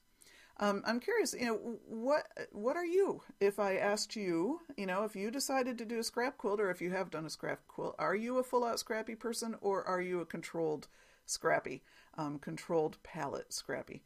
[0.58, 3.22] Um, I'm curious, you know, what what are you?
[3.40, 6.70] If I asked you, you know, if you decided to do a scrap quilt or
[6.70, 9.84] if you have done a scrap quilt, are you a full out scrappy person or
[9.84, 10.88] are you a controlled
[11.26, 11.82] scrappy?
[12.16, 14.02] Um, controlled palette scrappy.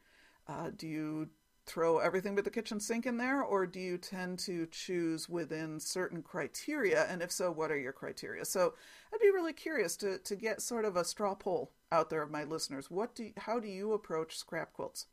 [0.49, 1.29] Uh, do you
[1.67, 5.79] throw everything but the kitchen sink in there, or do you tend to choose within
[5.79, 7.05] certain criteria?
[7.05, 8.45] And if so, what are your criteria?
[8.45, 8.75] So
[9.13, 12.31] I'd be really curious to, to get sort of a straw poll out there of
[12.31, 12.91] my listeners.
[12.91, 15.07] What do how do you approach scrap quilts?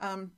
[0.00, 0.32] Um,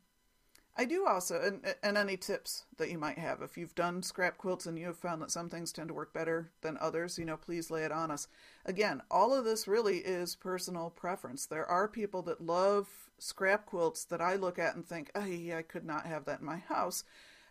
[0.77, 3.43] I do also, and, and any tips that you might have.
[3.43, 6.15] If you've done scrap quilts and you have found that some things tend to work
[6.15, 8.29] better than others, you know, please lay it on us.
[8.65, 11.45] Again, all of this really is personal preference.
[11.45, 15.63] There are people that love scrap quilts that I look at and think, hey, I
[15.63, 17.05] could not have that in my house.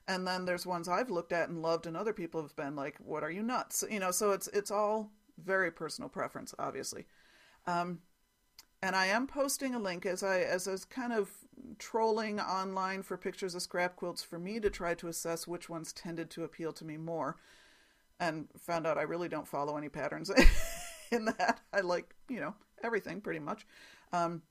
[0.07, 2.97] And then there's ones I've looked at and loved, and other people have been like,
[2.97, 4.09] "What are you nuts?" You know.
[4.09, 7.05] So it's it's all very personal preference, obviously.
[7.67, 7.99] Um,
[8.81, 11.29] and I am posting a link as I as I was kind of
[11.77, 15.93] trolling online for pictures of scrap quilts for me to try to assess which ones
[15.93, 17.37] tended to appeal to me more,
[18.19, 20.31] and found out I really don't follow any patterns
[21.11, 21.59] in that.
[21.73, 23.65] I like you know everything pretty much.
[24.13, 24.41] Um,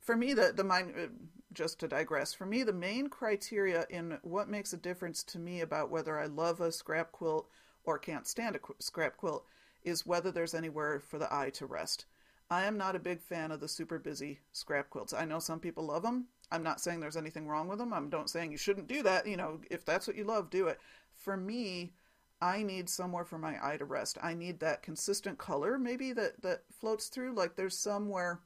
[0.00, 1.06] for me, the the mind uh,
[1.52, 2.34] just to digress.
[2.34, 6.26] For me, the main criteria in what makes a difference to me about whether I
[6.26, 7.48] love a scrap quilt
[7.84, 9.44] or can't stand a scrap quilt
[9.82, 12.04] is whether there's anywhere for the eye to rest.
[12.50, 15.12] I am not a big fan of the super busy scrap quilts.
[15.12, 16.26] I know some people love them.
[16.50, 17.92] I'm not saying there's anything wrong with them.
[17.92, 19.26] I'm not saying you shouldn't do that.
[19.26, 20.80] You know, if that's what you love, do it.
[21.14, 21.92] For me,
[22.42, 24.18] I need somewhere for my eye to rest.
[24.20, 27.34] I need that consistent color, maybe that that floats through.
[27.34, 28.40] Like there's somewhere,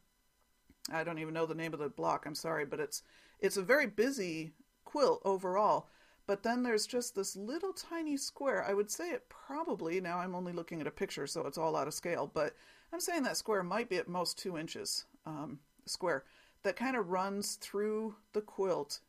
[0.92, 2.26] I don't even know the name of the block.
[2.26, 3.02] I'm sorry, but it's
[3.40, 4.52] it's a very busy
[4.84, 5.88] quilt overall.
[6.26, 8.64] But then there's just this little tiny square.
[8.64, 10.18] I would say it probably now.
[10.18, 12.30] I'm only looking at a picture, so it's all out of scale.
[12.32, 12.54] But
[12.94, 16.22] I'm saying that square might be at most two inches um, square
[16.62, 19.00] that kind of runs through the quilt.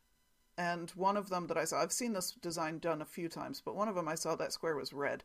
[0.58, 3.62] And one of them that I saw, I've seen this design done a few times,
[3.64, 5.22] but one of them I saw that square was red.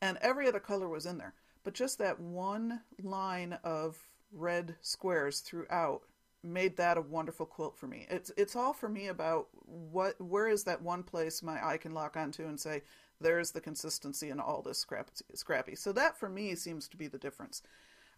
[0.00, 1.34] And every other color was in there.
[1.64, 6.02] But just that one line of red squares throughout
[6.44, 8.06] made that a wonderful quilt for me.
[8.08, 11.92] It's it's all for me about what where is that one place my eye can
[11.92, 12.82] lock onto and say
[13.20, 15.10] there's the consistency in all this scrappy.
[15.34, 15.74] scrappy.
[15.74, 17.62] So that for me seems to be the difference.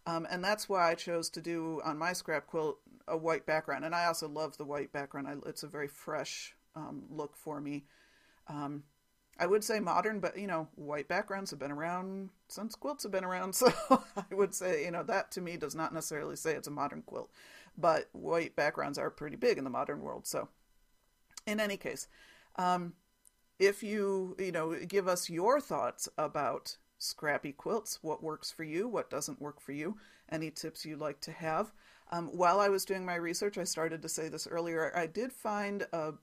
[0.09, 3.85] Um, and that's why I chose to do on my scrap quilt a white background.
[3.85, 5.27] And I also love the white background.
[5.27, 7.85] I, it's a very fresh um, look for me.
[8.47, 8.83] Um,
[9.39, 13.11] I would say modern, but you know, white backgrounds have been around since quilts have
[13.11, 13.53] been around.
[13.55, 16.71] So I would say, you know, that to me does not necessarily say it's a
[16.71, 17.29] modern quilt,
[17.77, 20.25] but white backgrounds are pretty big in the modern world.
[20.25, 20.49] So,
[21.45, 22.07] in any case,
[22.57, 22.93] um,
[23.59, 28.87] if you you know give us your thoughts about scrappy quilts, what works for you,
[28.87, 29.97] what doesn't work for you,
[30.31, 31.71] any tips you'd like to have.
[32.11, 35.31] Um, while I was doing my research, I started to say this earlier, I did
[35.31, 36.13] find a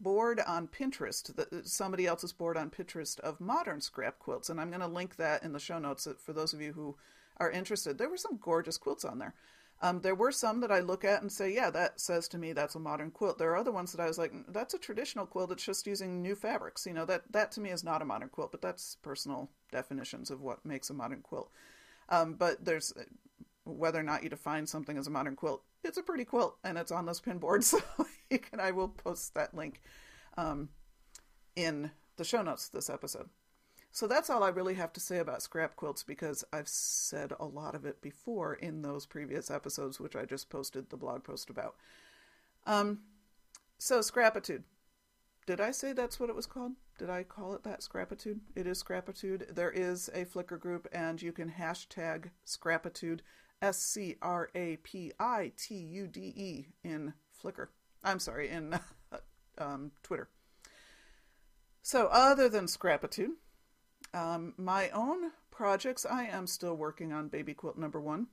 [0.00, 4.80] board on Pinterest, somebody else's board on Pinterest of modern scrap quilts, and I'm going
[4.80, 6.96] to link that in the show notes for those of you who
[7.38, 7.98] are interested.
[7.98, 9.34] There were some gorgeous quilts on there.
[9.82, 12.52] Um, there were some that I look at and say, yeah, that says to me
[12.52, 13.38] that's a modern quilt.
[13.38, 15.52] There are other ones that I was like, that's a traditional quilt.
[15.52, 16.86] It's just using new fabrics.
[16.86, 20.30] You know, that, that to me is not a modern quilt, but that's personal definitions
[20.30, 21.50] of what makes a modern quilt.
[22.08, 22.94] Um, but there's
[23.64, 26.78] whether or not you define something as a modern quilt, it's a pretty quilt and
[26.78, 27.64] it's on this pin board.
[27.64, 27.80] So
[28.30, 29.80] you can, I will post that link
[30.36, 30.70] um,
[31.54, 33.28] in the show notes this episode.
[33.96, 37.46] So that's all I really have to say about scrap quilts because I've said a
[37.46, 41.48] lot of it before in those previous episodes, which I just posted the blog post
[41.48, 41.76] about.
[42.66, 42.98] Um,
[43.78, 44.64] so Scrapitude.
[45.46, 46.72] Did I say that's what it was called?
[46.98, 47.82] Did I call it that?
[47.82, 48.40] Scrapitude?
[48.54, 49.46] It is Scrapitude.
[49.54, 53.22] There is a Flickr group, and you can hashtag Scrapitude,
[53.62, 57.68] S C R A P I T U D E, in Flickr.
[58.04, 58.78] I'm sorry, in
[59.58, 60.28] um, Twitter.
[61.80, 63.30] So, other than Scrapitude,
[64.14, 68.28] um, my own projects, I am still working on baby quilt number one.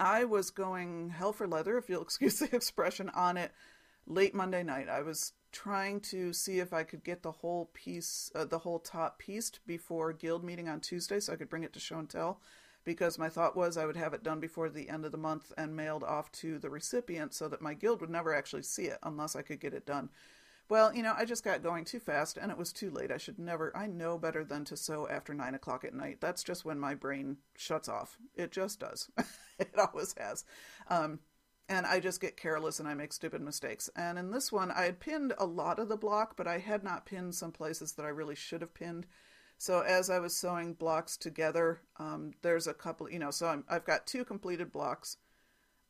[0.00, 3.52] I was going hell for leather, if you'll excuse the expression, on it
[4.06, 4.88] late Monday night.
[4.88, 8.80] I was trying to see if I could get the whole piece, uh, the whole
[8.80, 12.10] top pieced before guild meeting on Tuesday so I could bring it to show and
[12.10, 12.40] tell.
[12.84, 15.52] Because my thought was I would have it done before the end of the month
[15.56, 18.98] and mailed off to the recipient so that my guild would never actually see it
[19.02, 20.10] unless I could get it done
[20.68, 23.12] well, you know, I just got going too fast and it was too late.
[23.12, 26.20] I should never, I know better than to sew after nine o'clock at night.
[26.20, 28.16] That's just when my brain shuts off.
[28.34, 29.10] It just does.
[29.58, 30.44] it always has.
[30.88, 31.20] Um,
[31.68, 33.90] and I just get careless and I make stupid mistakes.
[33.96, 36.82] And in this one, I had pinned a lot of the block, but I had
[36.82, 39.06] not pinned some places that I really should have pinned.
[39.56, 43.72] So as I was sewing blocks together, um, there's a couple, you know, so i
[43.72, 45.16] have got two completed blocks.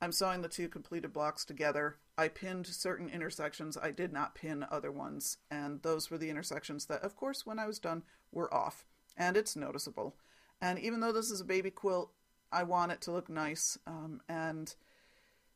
[0.00, 1.96] I'm sewing the two completed blocks together.
[2.16, 3.76] I pinned certain intersections.
[3.76, 5.38] I did not pin other ones.
[5.50, 8.84] And those were the intersections that, of course, when I was done, were off.
[9.16, 10.16] And it's noticeable.
[10.60, 12.12] And even though this is a baby quilt,
[12.52, 13.78] I want it to look nice.
[13.86, 14.74] Um, and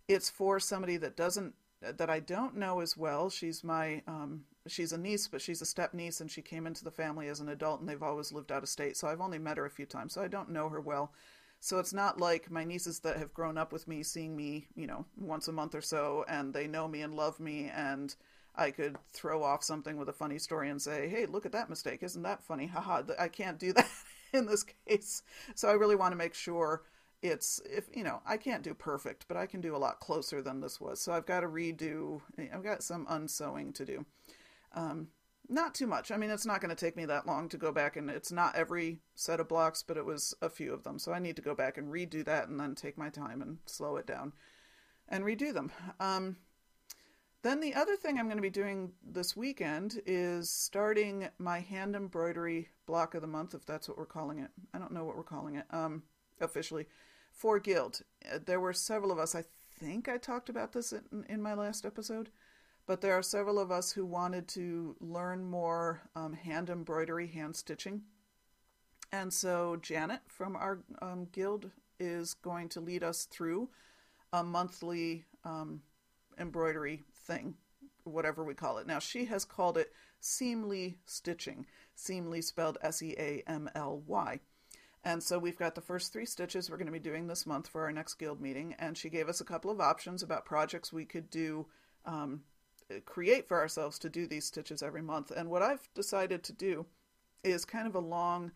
[0.09, 3.31] it's for somebody that doesn't, that I don't know as well.
[3.31, 6.83] She's my, um, she's a niece, but she's a step niece, and she came into
[6.83, 8.97] the family as an adult, and they've always lived out of state.
[8.97, 11.13] So I've only met her a few times, so I don't know her well.
[11.61, 14.87] So it's not like my nieces that have grown up with me seeing me, you
[14.87, 18.15] know, once a month or so and they know me and love me and
[18.55, 21.71] I could throw off something with a funny story and say, "Hey, look at that
[21.71, 22.03] mistake.
[22.03, 23.03] Isn't that funny?" Haha.
[23.19, 23.89] I can't do that
[24.33, 25.23] in this case.
[25.55, 26.83] So I really want to make sure
[27.23, 30.43] it's if, you know, I can't do perfect, but I can do a lot closer
[30.43, 31.01] than this was.
[31.01, 32.21] So I've got to redo
[32.53, 34.05] I've got some unsewing to do.
[34.75, 35.09] Um,
[35.49, 36.11] not too much.
[36.11, 38.33] I mean, it's not going to take me that long to go back, and it's
[38.33, 40.99] not every set of blocks, but it was a few of them.
[40.99, 43.59] So I need to go back and redo that and then take my time and
[43.67, 44.33] slow it down
[45.09, 45.71] and redo them.
[46.01, 46.37] Um,
[47.43, 51.95] then the other thing I'm going to be doing this weekend is starting my hand
[51.95, 54.51] embroidery block of the month, if that's what we're calling it.
[54.75, 56.03] I don't know what we're calling it um,
[56.41, 56.87] officially
[57.33, 58.03] for Guild.
[58.45, 59.35] There were several of us.
[59.35, 59.45] I
[59.79, 62.31] think I talked about this in, in my last episode
[62.89, 67.55] but there are several of us who wanted to learn more um, hand embroidery, hand
[67.55, 68.01] stitching.
[69.13, 71.71] And so Janet from our um, guild
[72.01, 73.69] is going to lead us through
[74.33, 75.83] a monthly um,
[76.39, 77.55] embroidery thing,
[78.05, 78.87] whatever we call it.
[78.87, 84.41] Now, she has called it Seamly Stitching, Seamly spelled S E A M L Y.
[85.05, 87.69] And so we've got the first three stitches we're going to be doing this month
[87.69, 88.75] for our next guild meeting.
[88.79, 91.67] And she gave us a couple of options about projects we could do,
[92.07, 92.41] um,
[93.05, 95.31] create for ourselves to do these stitches every month.
[95.31, 96.87] And what I've decided to do
[97.45, 98.53] is kind of a long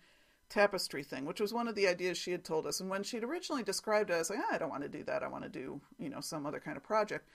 [0.49, 2.81] tapestry thing, which was one of the ideas she had told us.
[2.81, 5.05] And when she'd originally described it, I was like, ah, I don't want to do
[5.05, 5.23] that.
[5.23, 7.29] I want to do, you know, some other kind of project.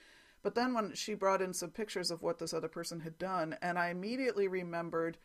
[0.43, 3.57] But then when she brought in some pictures of what this other person had done,
[3.61, 5.17] and I immediately remembered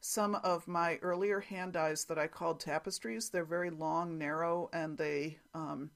[0.00, 3.28] some of my earlier hand dyes that I called tapestries.
[3.28, 5.90] They're very long, narrow, and they um,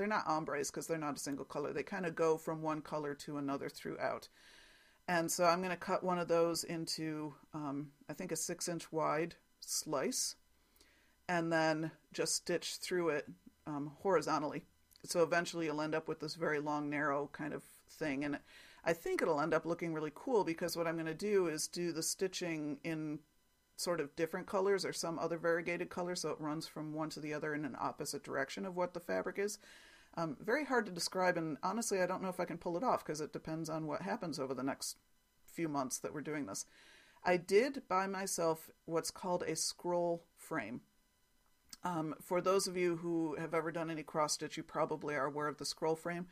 [0.00, 1.74] they're not ombres because they're not a single color.
[1.74, 4.28] They kind of go from one color to another throughout.
[5.06, 8.66] And so I'm going to cut one of those into, um, I think, a six
[8.66, 10.36] inch wide slice,
[11.28, 13.28] and then just stitch through it
[13.66, 14.62] um, horizontally.
[15.04, 18.24] So eventually you'll end up with this very long, narrow kind of thing.
[18.24, 18.38] And
[18.82, 21.68] I think it'll end up looking really cool because what I'm going to do is
[21.68, 23.18] do the stitching in
[23.76, 27.20] sort of different colors or some other variegated color so it runs from one to
[27.20, 29.58] the other in an opposite direction of what the fabric is.
[30.16, 32.82] Um, very hard to describe, and honestly, I don't know if I can pull it
[32.82, 34.96] off because it depends on what happens over the next
[35.46, 36.66] few months that we're doing this.
[37.24, 40.80] I did buy myself what's called a scroll frame.
[41.84, 45.26] Um, for those of you who have ever done any cross stitch, you probably are
[45.26, 46.26] aware of the scroll frame.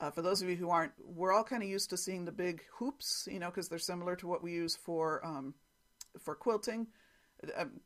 [0.00, 2.32] Uh, for those of you who aren't, we're all kind of used to seeing the
[2.32, 5.54] big hoops, you know, because they're similar to what we use for um,
[6.18, 6.86] for quilting.
[7.56, 7.80] Um,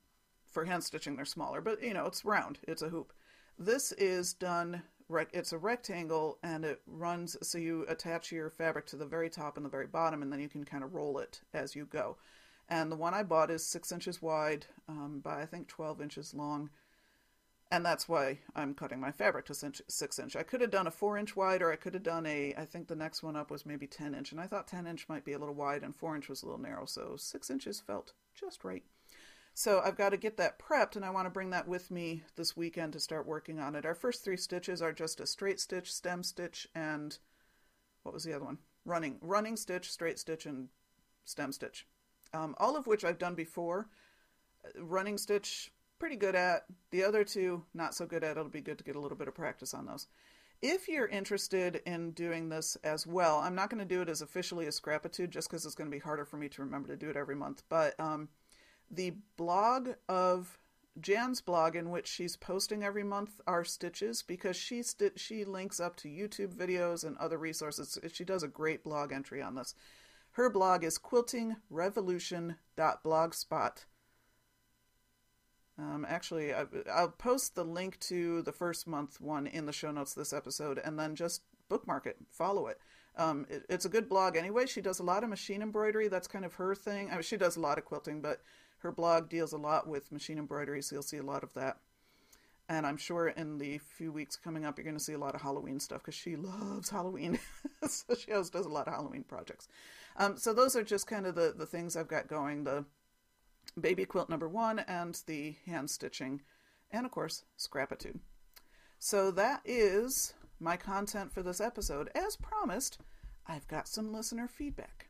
[0.47, 2.61] for hand stitching, they're smaller, but you know, it's round.
[2.63, 3.13] It's a hoop.
[3.59, 4.83] This is done.
[5.11, 9.57] It's a rectangle, and it runs so you attach your fabric to the very top
[9.57, 12.17] and the very bottom, and then you can kind of roll it as you go.
[12.69, 16.33] And the one I bought is six inches wide um, by I think twelve inches
[16.33, 16.71] long
[17.75, 20.37] and that's why I'm cutting my fabric to six inch.
[20.37, 22.55] I could have done a four inch wide, or I could have done a.
[22.57, 25.09] I think the next one up was maybe ten inch, and I thought ten inch
[25.09, 27.81] might be a little wide, and four inch was a little narrow, so six inches
[27.81, 28.85] felt just right.
[29.57, 32.25] So I've got to get that prepped, and I want to bring that with me
[32.35, 33.87] this weekend to start working on it.
[33.87, 37.17] Our first three stitches are just a straight stitch, stem stitch, and
[38.03, 38.59] what was the other one?
[38.85, 40.71] Running, running stitch, straight stitch, and
[41.25, 41.87] stem stitch.
[42.33, 43.89] Um, all of which I've done before.
[44.77, 46.65] Running stitch, pretty good at.
[46.91, 48.33] The other two, not so good at.
[48.33, 50.09] It'll be good to get a little bit of practice on those.
[50.63, 54.21] If you're interested in doing this as well, I'm not going to do it as
[54.21, 56.97] officially as Scrapitude just because it's going to be harder for me to remember to
[56.97, 57.63] do it every month.
[57.69, 58.29] But um,
[58.95, 60.59] the blog of
[61.01, 65.81] Jan's blog, in which she's posting every month, are stitches because she st- she links
[65.81, 67.99] up to YouTube videos and other resources.
[68.13, 69.75] She does a great blog entry on this.
[70.33, 73.73] Her blog is quiltingrevolution.blogspot.com
[75.79, 79.91] um, actually, I, will post the link to the first month one in the show
[79.91, 82.79] notes this episode, and then just bookmark it, follow it.
[83.17, 83.65] Um, it.
[83.69, 84.67] It's a good blog anyway.
[84.67, 86.09] She does a lot of machine embroidery.
[86.09, 87.11] That's kind of her thing.
[87.11, 88.41] I mean, she does a lot of quilting, but
[88.85, 91.79] her blog deals a lot with machine embroidery, so you'll see a lot of that.
[92.69, 95.35] And I'm sure in the few weeks coming up, you're going to see a lot
[95.35, 97.39] of Halloween stuff because she loves Halloween.
[97.89, 99.69] so she always does a lot of Halloween projects.
[100.17, 102.65] Um, so those are just kind of the, the things I've got going.
[102.65, 102.85] The
[103.79, 106.43] baby quilt number one and the hand stitching,
[106.91, 108.21] and of course, Scrapitude.
[108.99, 112.11] So that is my content for this episode.
[112.15, 112.99] As promised,
[113.47, 115.04] I've got some listener feedback.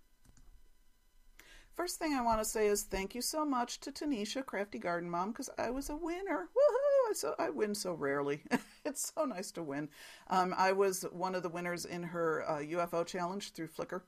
[1.74, 5.10] First thing I want to say is thank you so much to Tanisha, Crafty Garden
[5.10, 6.48] Mom, because I was a winner.
[6.54, 7.10] Woohoo!
[7.10, 8.42] I, so, I win so rarely.
[8.84, 9.88] it's so nice to win.
[10.30, 14.02] Um, I was one of the winners in her uh, UFO challenge through Flickr.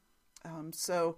[0.45, 1.17] Um, so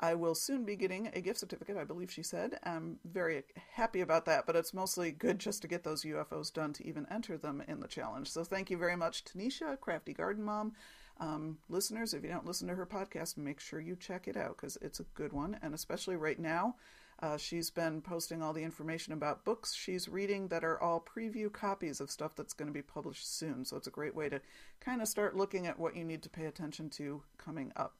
[0.00, 2.58] I will soon be getting a gift certificate, I believe she said.
[2.64, 6.72] I'm very happy about that, but it's mostly good just to get those UFOs done
[6.72, 8.28] to even enter them in the challenge.
[8.32, 10.72] So thank you very much, Tanisha, Crafty Garden Mom.
[11.20, 14.56] Um, listeners, if you don't listen to her podcast, make sure you check it out
[14.56, 15.58] because it's a good one.
[15.62, 16.76] And especially right now,
[17.20, 21.52] uh, she's been posting all the information about books she's reading that are all preview
[21.52, 23.64] copies of stuff that's going to be published soon.
[23.64, 24.40] So it's a great way to
[24.80, 27.94] kind of start looking at what you need to pay attention to coming up.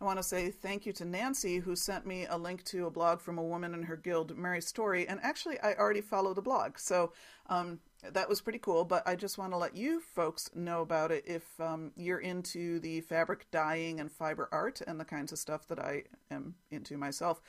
[0.00, 2.90] I want to say thank you to Nancy, who sent me a link to a
[2.90, 5.04] blog from a woman in her guild, Mary Stori.
[5.08, 6.78] And actually, I already follow the blog.
[6.78, 7.12] So
[7.48, 8.84] um, that was pretty cool.
[8.84, 12.80] But I just want to let you folks know about it if um, you're into
[12.80, 16.96] the fabric dyeing and fiber art and the kinds of stuff that I am into
[16.96, 17.42] myself.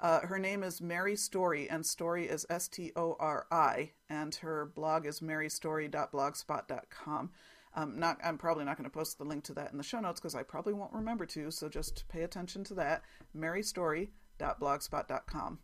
[0.00, 4.34] Uh, her name is Mary Stori, and Stori is S T O R I, and
[4.36, 7.30] her blog is marystori.blogspot.com.
[7.74, 10.00] Um, not, I'm probably not going to post the link to that in the show
[10.00, 13.02] notes because I probably won't remember to, so just pay attention to that.
[13.36, 15.58] marystori.blogspot.com.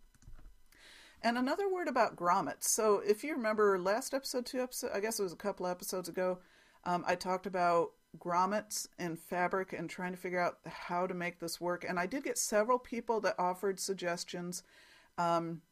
[1.22, 2.64] And another word about grommets.
[2.64, 6.08] So, if you remember last episode, two episodes, I guess it was a couple episodes
[6.08, 6.38] ago,
[6.84, 11.40] um, I talked about grommets and fabric and trying to figure out how to make
[11.40, 11.84] this work.
[11.86, 14.62] And I did get several people that offered suggestions.
[15.18, 15.62] Um,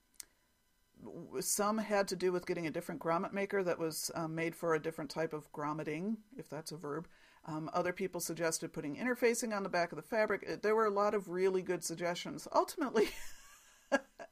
[1.40, 4.74] some had to do with getting a different grommet maker that was um, made for
[4.74, 7.07] a different type of grommeting, if that's a verb.
[7.47, 10.62] Um, other people suggested putting interfacing on the back of the fabric.
[10.62, 12.49] There were a lot of really good suggestions.
[12.53, 13.09] Ultimately,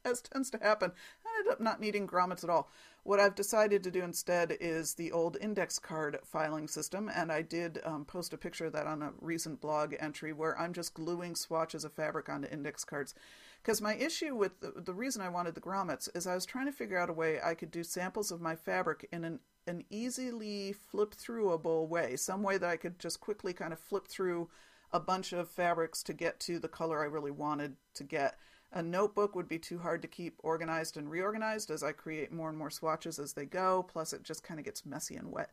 [0.05, 0.91] as tends to happen,
[1.25, 2.69] I ended up not needing grommets at all.
[3.03, 7.41] What I've decided to do instead is the old index card filing system, and I
[7.41, 10.93] did um, post a picture of that on a recent blog entry where I'm just
[10.93, 13.13] gluing swatches of fabric onto index cards.
[13.61, 16.67] Because my issue with the, the reason I wanted the grommets is I was trying
[16.67, 19.83] to figure out a way I could do samples of my fabric in an an
[19.89, 24.47] easily flip throughable way, some way that I could just quickly kind of flip through
[24.91, 28.37] a bunch of fabrics to get to the color I really wanted to get.
[28.75, 32.49] A notebook would be too hard to keep organized and reorganized as I create more
[32.49, 33.83] and more swatches as they go.
[33.83, 35.49] Plus, it just kind of gets messy and wet.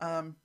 [0.00, 0.36] Um,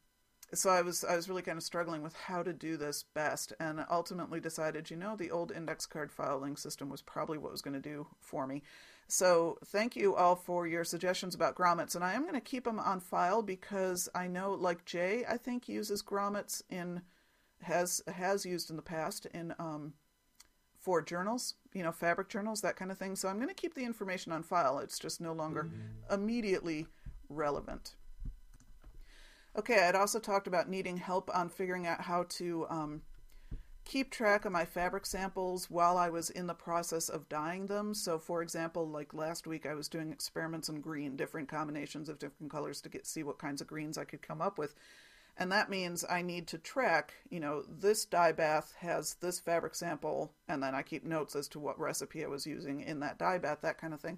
[0.54, 3.54] so I was I was really kind of struggling with how to do this best,
[3.60, 7.62] and ultimately decided, you know, the old index card filing system was probably what was
[7.62, 8.62] going to do for me.
[9.08, 12.66] So thank you all for your suggestions about grommets, and I am going to keep
[12.66, 17.02] them on file because I know, like Jay, I think uses grommets in
[17.62, 19.94] has has used in the past in um,
[20.88, 23.14] for journals, you know, fabric journals, that kind of thing.
[23.14, 24.80] So I'm going to keep the information on file.
[24.80, 26.14] It's just no longer mm-hmm.
[26.14, 26.88] immediately
[27.28, 27.96] relevant.
[29.58, 33.02] Okay, I'd also talked about needing help on figuring out how to um,
[33.84, 37.94] keep track of my fabric samples while I was in the process of dyeing them.
[37.94, 42.18] So, for example, like last week, I was doing experiments in green, different combinations of
[42.18, 44.74] different colors to get see what kinds of greens I could come up with.
[45.40, 49.76] And that means I need to track, you know, this dye bath has this fabric
[49.76, 53.20] sample, and then I keep notes as to what recipe I was using in that
[53.20, 54.18] dye bath, that kind of thing.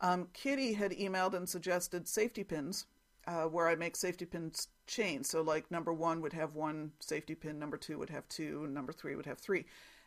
[0.00, 2.86] Um, Kitty had emailed and suggested safety pins
[3.26, 5.28] uh, where I make safety pins chains.
[5.28, 8.74] So, like number one would have one safety pin, number two would have two, and
[8.74, 9.64] number three would have three.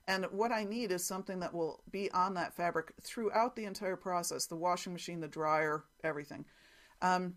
[0.08, 3.98] And what I need is something that will be on that fabric throughout the entire
[3.98, 6.46] process the washing machine, the dryer, everything.
[7.02, 7.36] Um,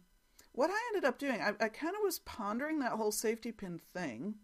[0.53, 3.81] what I ended up doing, I, I kind of was pondering that whole safety pin
[3.93, 4.35] thing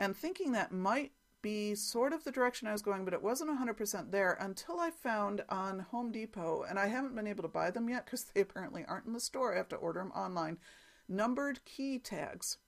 [0.00, 3.56] and thinking that might be sort of the direction I was going, but it wasn't
[3.56, 7.70] 100% there until I found on Home Depot, and I haven't been able to buy
[7.70, 9.54] them yet because they apparently aren't in the store.
[9.54, 10.58] I have to order them online.
[11.08, 12.58] Numbered key tags.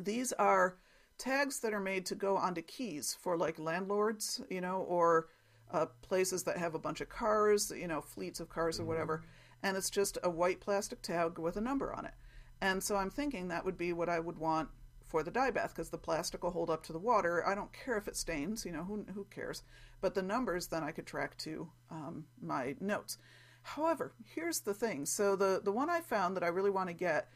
[0.00, 0.78] These are
[1.18, 5.28] tags that are made to go onto keys for like landlords, you know, or
[5.70, 9.24] uh, places that have a bunch of cars, you know, fleets of cars or whatever.
[9.64, 12.12] And it's just a white plastic tag with a number on it.
[12.60, 14.68] And so I'm thinking that would be what I would want
[15.02, 17.46] for the dye bath because the plastic will hold up to the water.
[17.46, 19.62] I don't care if it stains, you know, who, who cares?
[20.00, 23.16] But the numbers then I could track to um, my notes.
[23.62, 25.06] However, here's the thing.
[25.06, 27.28] So the, the one I found that I really want to get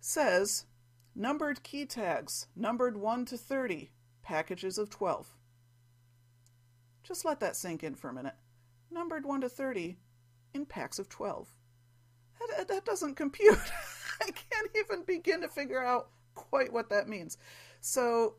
[0.00, 0.66] says
[1.14, 3.92] numbered key tags, numbered 1 to 30,
[4.22, 5.36] packages of 12.
[7.04, 8.34] Just let that sink in for a minute.
[8.90, 9.98] Numbered 1 to 30
[10.52, 11.48] in packs of 12.
[12.56, 13.58] That, that doesn't compute.
[14.20, 17.38] I can't even begin to figure out quite what that means.
[17.80, 18.34] So,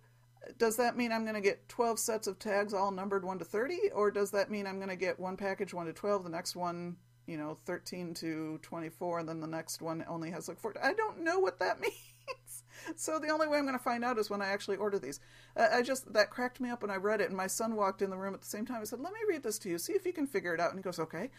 [0.57, 3.45] does that mean I'm going to get 12 sets of tags all numbered 1 to
[3.45, 3.91] 30?
[3.93, 6.55] Or does that mean I'm going to get one package 1 to 12, the next
[6.55, 6.97] one,
[7.27, 10.75] you know, 13 to 24, and then the next one only has like 4?
[10.83, 12.63] I don't know what that means.
[12.95, 15.19] so the only way I'm going to find out is when I actually order these.
[15.55, 18.01] Uh, I just, that cracked me up when I read it, and my son walked
[18.01, 18.81] in the room at the same time.
[18.81, 20.71] I said, Let me read this to you, see if you can figure it out.
[20.71, 21.29] And he goes, Okay.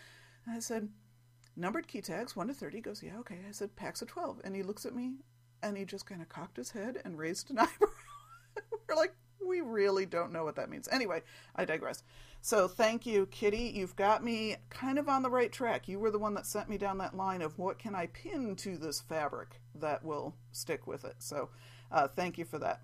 [0.47, 0.89] And I said,
[1.57, 2.77] Numbered key tags, 1 to 30.
[2.77, 3.39] He goes, Yeah, okay.
[3.49, 4.41] I said, Packs of 12.
[4.45, 5.13] And he looks at me
[5.63, 7.89] and he just kind of cocked his head and raised an eyebrow.
[8.89, 9.15] We're like,
[9.47, 10.89] we really don't know what that means.
[10.91, 11.23] Anyway,
[11.57, 12.03] I digress.
[12.41, 13.73] So thank you, Kitty.
[13.75, 15.89] You've got me kind of on the right track.
[15.89, 18.57] You were the one that sent me down that line of what can I pin
[18.57, 21.17] to this fabric that will stick with it.
[21.19, 21.51] So
[21.91, 22.83] uh, thank you for that.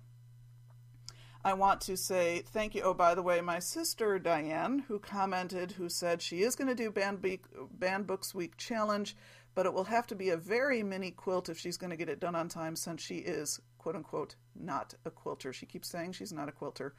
[1.43, 2.81] I want to say thank you.
[2.81, 6.75] Oh, by the way, my sister Diane, who commented, who said she is going to
[6.75, 7.39] do Banned, Be-
[8.05, 9.15] Books Week challenge
[9.55, 12.09] but it will have to be a very mini quilt if she's going to get
[12.09, 15.51] it done on time since she is, quote unquote, not a quilter.
[15.51, 16.95] She keeps saying she's not a quilter,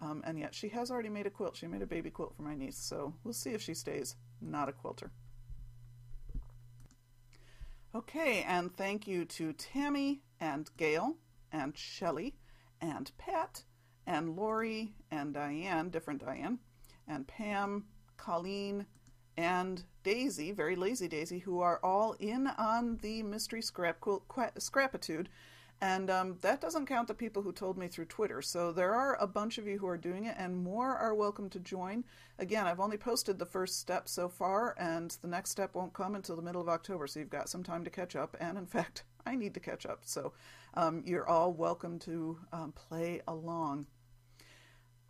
[0.00, 1.56] um, and yet she has already made a quilt.
[1.56, 4.68] She made a baby quilt for my niece, so we'll see if she stays not
[4.68, 5.10] a quilter.
[7.94, 11.16] Okay, and thank you to Tammy and Gail
[11.50, 12.34] and Shelley
[12.80, 13.64] and Pat
[14.06, 16.58] and Lori and Diane, different Diane,
[17.06, 17.84] and Pam,
[18.16, 18.86] Colleen,
[19.36, 23.98] and Daisy, very lazy Daisy, who are all in on the mystery scrap
[24.58, 25.28] scrapitude.
[25.80, 28.40] And um, that doesn't count the people who told me through Twitter.
[28.40, 31.50] So there are a bunch of you who are doing it, and more are welcome
[31.50, 32.04] to join.
[32.38, 36.14] Again, I've only posted the first step so far, and the next step won't come
[36.14, 37.08] until the middle of October.
[37.08, 38.36] So you've got some time to catch up.
[38.38, 40.00] And in fact, I need to catch up.
[40.02, 40.32] So
[40.74, 43.86] um, you're all welcome to um, play along.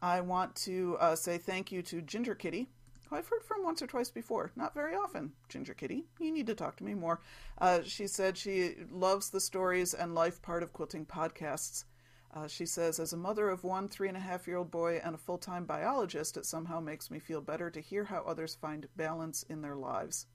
[0.00, 2.68] I want to uh, say thank you to Ginger Kitty,
[3.08, 4.50] who I've heard from once or twice before.
[4.56, 6.04] Not very often, Ginger Kitty.
[6.18, 7.20] You need to talk to me more.
[7.58, 11.84] Uh, she said she loves the stories and life part of quilting podcasts.
[12.34, 15.00] Uh, she says, as a mother of one three and a half year old boy
[15.04, 18.54] and a full time biologist, it somehow makes me feel better to hear how others
[18.54, 20.26] find balance in their lives.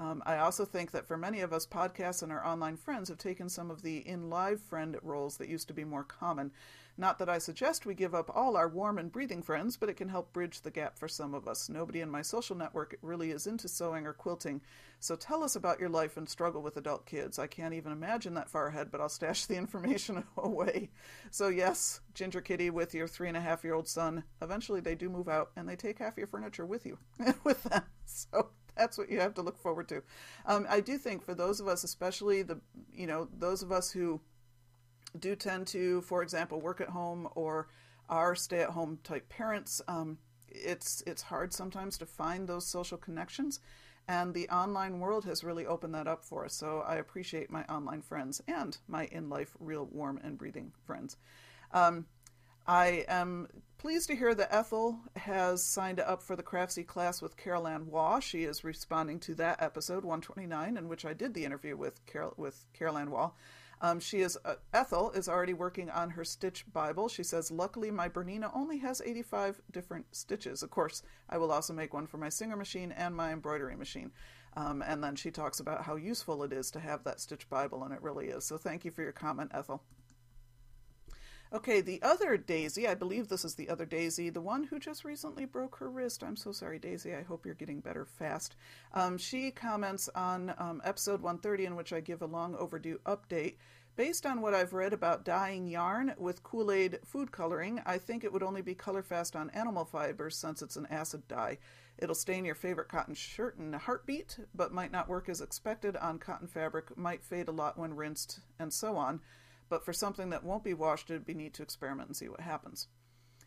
[0.00, 3.18] Um, I also think that for many of us, podcasts and our online friends have
[3.18, 6.52] taken some of the in live friend roles that used to be more common.
[6.96, 9.98] Not that I suggest we give up all our warm and breathing friends, but it
[9.98, 11.68] can help bridge the gap for some of us.
[11.68, 14.62] Nobody in my social network really is into sewing or quilting,
[15.00, 17.38] so tell us about your life and struggle with adult kids.
[17.38, 20.90] I can't even imagine that far ahead, but I'll stash the information away.
[21.30, 24.94] So, yes, Ginger Kitty with your three and a half year old son, eventually they
[24.94, 26.98] do move out and they take half your furniture with you,
[27.44, 27.82] with them.
[28.06, 28.50] So,
[28.80, 30.02] that's what you have to look forward to.
[30.46, 32.58] Um, I do think for those of us, especially the,
[32.92, 34.20] you know, those of us who
[35.18, 37.68] do tend to, for example, work at home or
[38.08, 39.82] are stay-at-home type parents.
[39.86, 40.18] Um,
[40.48, 43.60] it's it's hard sometimes to find those social connections,
[44.08, 46.54] and the online world has really opened that up for us.
[46.54, 51.16] So I appreciate my online friends and my in-life, real warm and breathing friends.
[51.72, 52.06] Um,
[52.66, 53.46] I am
[53.80, 57.86] pleased to hear that Ethel has signed up for the Craftsy class with Carol Ann
[57.86, 58.20] Waugh.
[58.20, 62.34] She is responding to that episode 129, in which I did the interview with Carol
[62.36, 63.30] with Carol Ann Waugh.
[63.80, 67.08] Um, she is uh, Ethel is already working on her stitch Bible.
[67.08, 70.62] She says, "Luckily, my Bernina only has 85 different stitches.
[70.62, 74.12] Of course, I will also make one for my Singer machine and my embroidery machine."
[74.58, 77.82] Um, and then she talks about how useful it is to have that stitch Bible,
[77.84, 78.44] and it really is.
[78.44, 79.82] So, thank you for your comment, Ethel.
[81.52, 85.04] Okay, the other Daisy, I believe this is the other Daisy, the one who just
[85.04, 86.22] recently broke her wrist.
[86.22, 87.12] I'm so sorry, Daisy.
[87.12, 88.54] I hope you're getting better fast.
[88.94, 93.56] Um, she comments on um, episode 130, in which I give a long overdue update.
[93.96, 98.22] Based on what I've read about dyeing yarn with Kool Aid food coloring, I think
[98.22, 101.58] it would only be color fast on animal fibers since it's an acid dye.
[101.98, 105.96] It'll stain your favorite cotton shirt in a heartbeat, but might not work as expected
[105.96, 109.20] on cotton fabric, might fade a lot when rinsed, and so on
[109.70, 112.40] but for something that won't be washed, it'd be neat to experiment and see what
[112.40, 112.88] happens.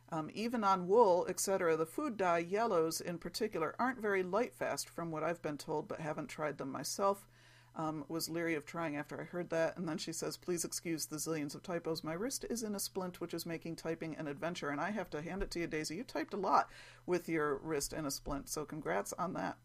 [0.09, 4.89] Um, even on wool, etc., the food dye yellows in particular aren't very light fast
[4.89, 7.27] from what I've been told, but haven't tried them myself.
[7.75, 11.07] Um, was leery of trying after I heard that, and then she says, Please excuse
[11.07, 12.03] the zillions of typos.
[12.03, 15.09] My wrist is in a splint, which is making typing an adventure, and I have
[15.09, 15.95] to hand it to you, Daisy.
[15.95, 16.69] You typed a lot
[17.07, 19.57] with your wrist in a splint, so congrats on that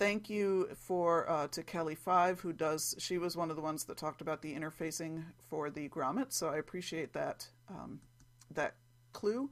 [0.00, 2.96] thank you for uh, to Kelly Five, who does.
[2.98, 6.48] She was one of the ones that talked about the interfacing for the grommet, so
[6.48, 8.00] I appreciate that um,
[8.52, 8.74] that
[9.12, 9.50] clue.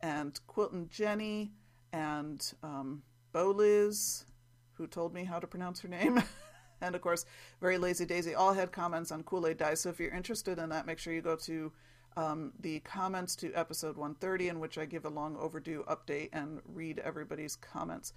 [0.00, 1.52] And Quilton Jenny
[1.92, 3.02] and um,
[3.34, 4.24] Liz,
[4.72, 6.22] who told me how to pronounce her name.
[6.80, 7.26] and of course,
[7.60, 9.74] Very Lazy Daisy all had comments on Kool Aid dye.
[9.74, 11.70] So if you're interested in that, make sure you go to
[12.16, 16.60] um, the comments to episode 130, in which I give a long overdue update and
[16.66, 18.14] read everybody's comments.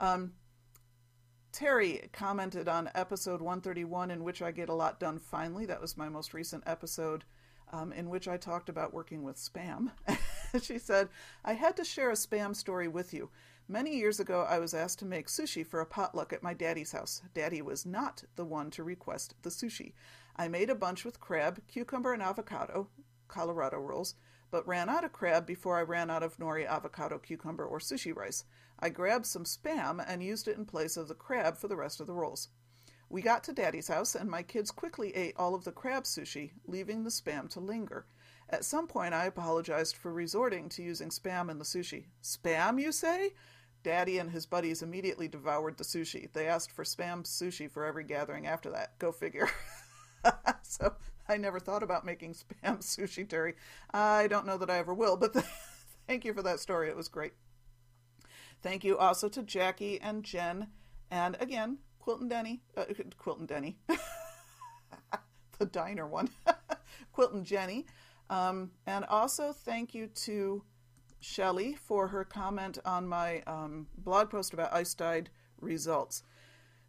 [0.00, 0.32] Um,
[1.56, 5.64] Terry commented on episode 131, in which I get a lot done finally.
[5.64, 7.24] That was my most recent episode,
[7.72, 9.90] um, in which I talked about working with spam.
[10.62, 11.08] she said,
[11.46, 13.30] I had to share a spam story with you.
[13.68, 16.92] Many years ago, I was asked to make sushi for a potluck at my daddy's
[16.92, 17.22] house.
[17.32, 19.94] Daddy was not the one to request the sushi.
[20.36, 22.88] I made a bunch with crab, cucumber, and avocado,
[23.28, 24.14] Colorado rolls,
[24.50, 28.14] but ran out of crab before I ran out of nori, avocado, cucumber, or sushi
[28.14, 28.44] rice.
[28.78, 32.00] I grabbed some spam and used it in place of the crab for the rest
[32.00, 32.48] of the rolls.
[33.08, 36.52] We got to Daddy's house, and my kids quickly ate all of the crab sushi,
[36.66, 38.06] leaving the spam to linger.
[38.50, 42.06] At some point, I apologized for resorting to using spam in the sushi.
[42.22, 43.32] Spam, you say?
[43.82, 46.32] Daddy and his buddies immediately devoured the sushi.
[46.32, 48.98] They asked for spam sushi for every gathering after that.
[48.98, 49.48] Go figure.
[50.62, 50.94] so
[51.28, 53.54] I never thought about making spam sushi, Terry.
[53.92, 55.32] I don't know that I ever will, but
[56.08, 56.88] thank you for that story.
[56.88, 57.34] It was great.
[58.62, 60.68] Thank you also to Jackie and Jen,
[61.10, 62.84] and again, Quilton Denny, uh,
[63.18, 63.76] Quilton Denny,
[65.58, 66.28] the diner one,
[67.16, 67.86] Quilton Jenny,
[68.30, 70.62] um, and also thank you to
[71.20, 75.30] Shelley for her comment on my um, blog post about ice dyed
[75.60, 76.22] results.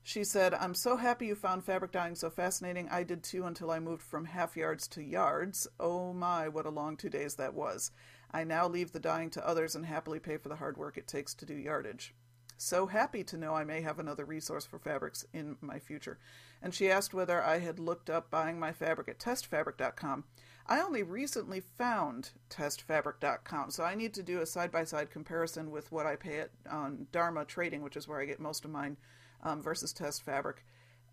[0.03, 2.87] She said, I'm so happy you found fabric dyeing so fascinating.
[2.89, 5.67] I did too until I moved from half yards to yards.
[5.79, 7.91] Oh my, what a long two days that was.
[8.31, 11.07] I now leave the dyeing to others and happily pay for the hard work it
[11.07, 12.13] takes to do yardage.
[12.57, 16.17] So happy to know I may have another resource for fabrics in my future.
[16.61, 20.23] And she asked whether I had looked up buying my fabric at testfabric.com.
[20.65, 25.71] I only recently found testfabric.com, so I need to do a side by side comparison
[25.71, 28.71] with what I pay at on Dharma Trading, which is where I get most of
[28.71, 28.97] mine,
[29.43, 30.65] um, versus Test Fabric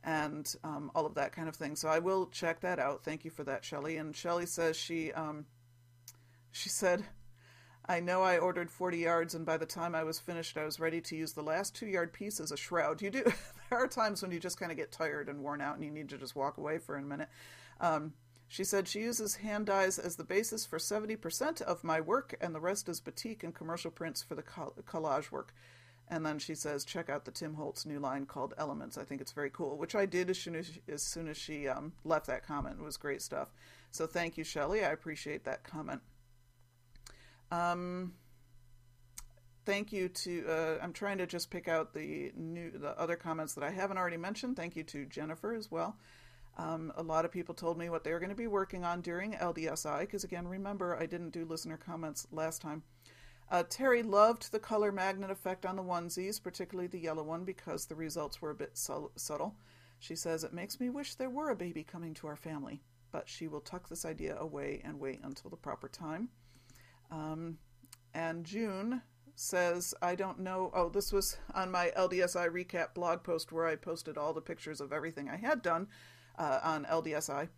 [0.03, 1.77] and um, all of that kind of thing.
[1.77, 3.05] So I will check that out.
[3.05, 3.97] Thank you for that, Shelly.
[3.97, 5.47] And Shelly says she um,
[6.55, 7.05] she said,
[7.85, 10.79] "I know I ordered 40 yards, and by the time I was finished, I was
[10.79, 13.25] ready to use the last two yard piece as a shroud." You do.
[13.71, 15.91] there are times when you just kind of get tired and worn out, and you
[15.91, 17.29] need to just walk away for a minute.
[17.81, 18.13] Um,
[18.47, 22.55] she said she uses hand dyes as the basis for 70% of my work, and
[22.55, 25.53] the rest is batik and commercial prints for the collage work.
[26.07, 28.97] And then she says, check out the Tim Holtz new line called Elements.
[28.99, 31.67] I think it's very cool, which I did as soon as, as, soon as she
[31.67, 32.77] um, left that comment.
[32.79, 33.53] It was great stuff.
[33.91, 34.85] So thank you, Shelley.
[34.85, 36.03] I appreciate that comment.
[37.51, 38.15] Um,
[39.65, 43.55] thank you to, uh, I'm trying to just pick out the new, the other comments
[43.55, 44.57] that I haven't already mentioned.
[44.57, 45.97] Thank you to Jennifer as well.
[46.57, 49.01] Um, a lot of people told me what they were going to be working on
[49.01, 52.83] during LDSI, because again, remember, I didn't do listener comments last time.
[53.51, 57.87] Uh, Terry loved the color magnet effect on the onesies, particularly the yellow one, because
[57.87, 59.57] the results were a bit su- subtle.
[59.99, 63.29] She says, It makes me wish there were a baby coming to our family, but
[63.29, 66.31] she will tuck this idea away and wait until the proper time.
[67.11, 67.59] Um,
[68.13, 69.03] and June
[69.35, 70.71] says, I don't know.
[70.75, 74.81] Oh, this was on my LDSI recap blog post where I posted all the pictures
[74.81, 75.89] of everything I had done
[76.39, 77.49] uh, on LDSI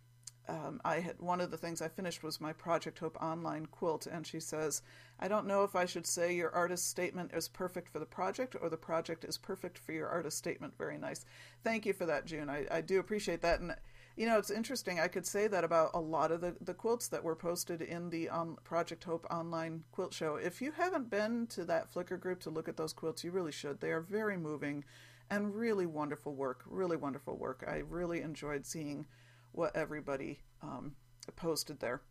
[0.47, 4.07] um, I had one of the things I finished was my Project Hope online quilt,
[4.07, 4.81] and she says,
[5.19, 8.55] "I don't know if I should say your artist statement is perfect for the project
[8.59, 11.25] or the project is perfect for your artist statement." Very nice.
[11.63, 12.49] Thank you for that, June.
[12.49, 13.75] I, I do appreciate that, and
[14.17, 14.99] you know it's interesting.
[14.99, 18.09] I could say that about a lot of the, the quilts that were posted in
[18.09, 20.35] the um, Project Hope online quilt show.
[20.35, 23.51] If you haven't been to that Flickr group to look at those quilts, you really
[23.51, 23.79] should.
[23.79, 24.83] They are very moving
[25.29, 26.63] and really wonderful work.
[26.65, 27.63] Really wonderful work.
[27.67, 29.05] I really enjoyed seeing
[29.51, 30.95] what everybody um,
[31.35, 32.01] posted there.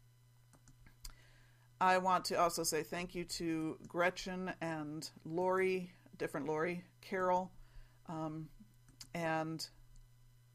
[1.80, 7.50] I want to also say thank you to Gretchen and Lori, different Lori, Carol,
[8.08, 8.48] um,
[9.14, 9.66] and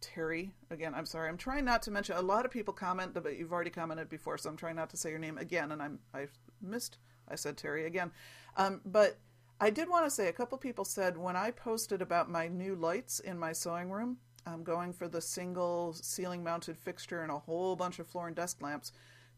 [0.02, 0.54] Terry.
[0.70, 1.30] Again, I'm sorry.
[1.30, 2.16] I'm trying not to mention.
[2.18, 4.97] A lot of people comment, but you've already commented before, so I'm trying not to
[4.97, 5.72] say your name again.
[5.72, 6.28] And I'm I
[6.62, 6.97] missed.
[7.30, 8.12] I said Terry again,
[8.58, 9.18] um, but
[9.60, 12.76] I did want to say a couple people said when I posted about my new
[12.76, 17.39] lights in my sewing room I'm going for the single ceiling mounted fixture and a
[17.39, 18.91] whole bunch of floor and desk lamps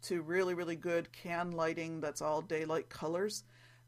[0.04, 3.44] to really, really good can lighting that's all daylight colors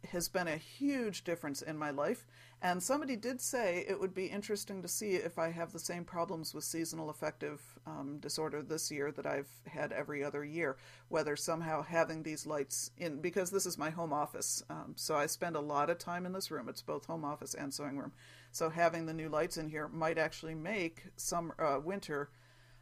[0.10, 2.28] has been a huge difference in my life.
[2.66, 6.04] And somebody did say it would be interesting to see if I have the same
[6.04, 10.76] problems with seasonal affective um, disorder this year that I've had every other year.
[11.10, 15.28] Whether somehow having these lights in, because this is my home office, um, so I
[15.28, 16.68] spend a lot of time in this room.
[16.68, 18.14] It's both home office and sewing room.
[18.52, 22.32] So having the new lights in here might actually make some uh, winter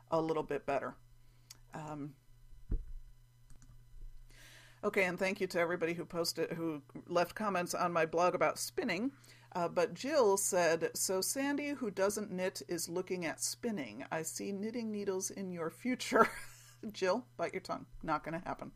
[0.09, 0.95] a little bit better.
[1.73, 2.13] Um,
[4.81, 8.57] okay, and thank you to everybody who posted, who left comments on my blog about
[8.57, 9.11] spinning.
[9.56, 14.04] Uh, but Jill said, So Sandy, who doesn't knit, is looking at spinning.
[14.12, 16.28] I see knitting needles in your future.
[16.91, 17.86] Jill, bite your tongue.
[18.01, 18.72] Not going to happen.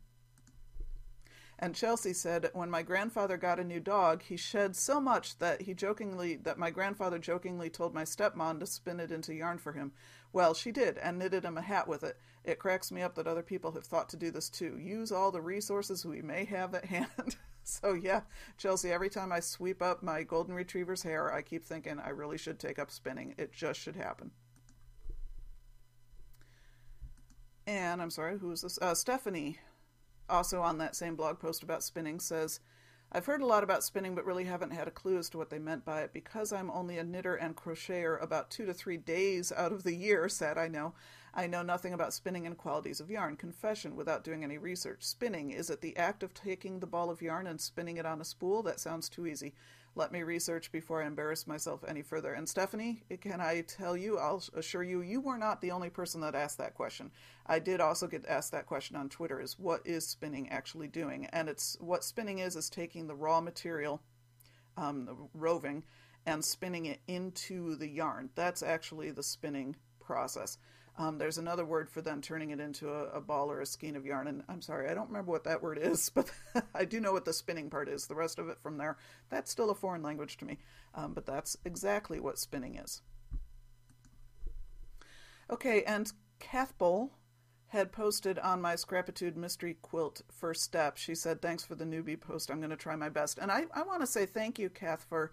[1.60, 5.62] And Chelsea said, when my grandfather got a new dog, he shed so much that
[5.62, 9.72] he jokingly that my grandfather jokingly told my stepmom to spin it into yarn for
[9.72, 9.90] him.
[10.32, 12.16] Well, she did, and knitted him a hat with it.
[12.44, 14.78] It cracks me up that other people have thought to do this too.
[14.78, 17.36] Use all the resources we may have at hand.
[17.68, 18.22] So yeah,
[18.56, 22.38] Chelsea, every time I sweep up my golden retriever's hair, I keep thinking I really
[22.38, 23.34] should take up spinning.
[23.36, 24.30] It just should happen.
[27.66, 28.78] And I'm sorry, who's this?
[28.80, 29.58] Uh, Stephanie
[30.30, 32.60] also on that same blog post about spinning says,
[33.12, 35.50] I've heard a lot about spinning, but really haven't had a clue as to what
[35.50, 36.12] they meant by it.
[36.12, 39.94] Because I'm only a knitter and crocheter about two to three days out of the
[39.94, 40.94] year, sad I know,
[41.34, 43.36] I know nothing about spinning and qualities of yarn.
[43.36, 45.04] Confession without doing any research.
[45.04, 48.20] Spinning, is it the act of taking the ball of yarn and spinning it on
[48.20, 48.62] a spool?
[48.62, 49.54] That sounds too easy.
[49.94, 52.32] Let me research before I embarrass myself any further.
[52.32, 56.20] And Stephanie, can I tell you, I'll assure you, you were not the only person
[56.20, 57.10] that asked that question.
[57.46, 61.26] I did also get asked that question on Twitter is what is spinning actually doing?
[61.32, 64.00] And it's what spinning is, is taking the raw material,
[64.76, 65.82] um, the roving,
[66.26, 68.30] and spinning it into the yarn.
[68.34, 70.58] That's actually the spinning process.
[70.98, 73.94] Um, there's another word for them turning it into a, a, ball or a skein
[73.94, 74.26] of yarn.
[74.26, 76.28] And I'm sorry, I don't remember what that word is, but
[76.74, 78.06] I do know what the spinning part is.
[78.06, 78.98] The rest of it from there,
[79.30, 80.58] that's still a foreign language to me.
[80.96, 83.00] Um, but that's exactly what spinning is.
[85.48, 87.12] Okay, and Cathbole
[87.68, 90.96] had posted on my Scrapitude Mystery Quilt first step.
[90.96, 92.50] She said, Thanks for the newbie post.
[92.50, 93.38] I'm going to try my best.
[93.38, 95.32] And I, I want to say thank you, Kath, for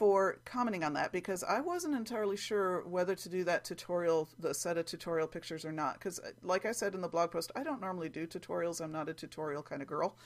[0.00, 4.54] for commenting on that because I wasn't entirely sure whether to do that tutorial, the
[4.54, 5.98] set of tutorial pictures or not.
[5.98, 8.80] Because, uh, like I said in the blog post, I don't normally do tutorials.
[8.80, 10.16] I'm not a tutorial kind of girl.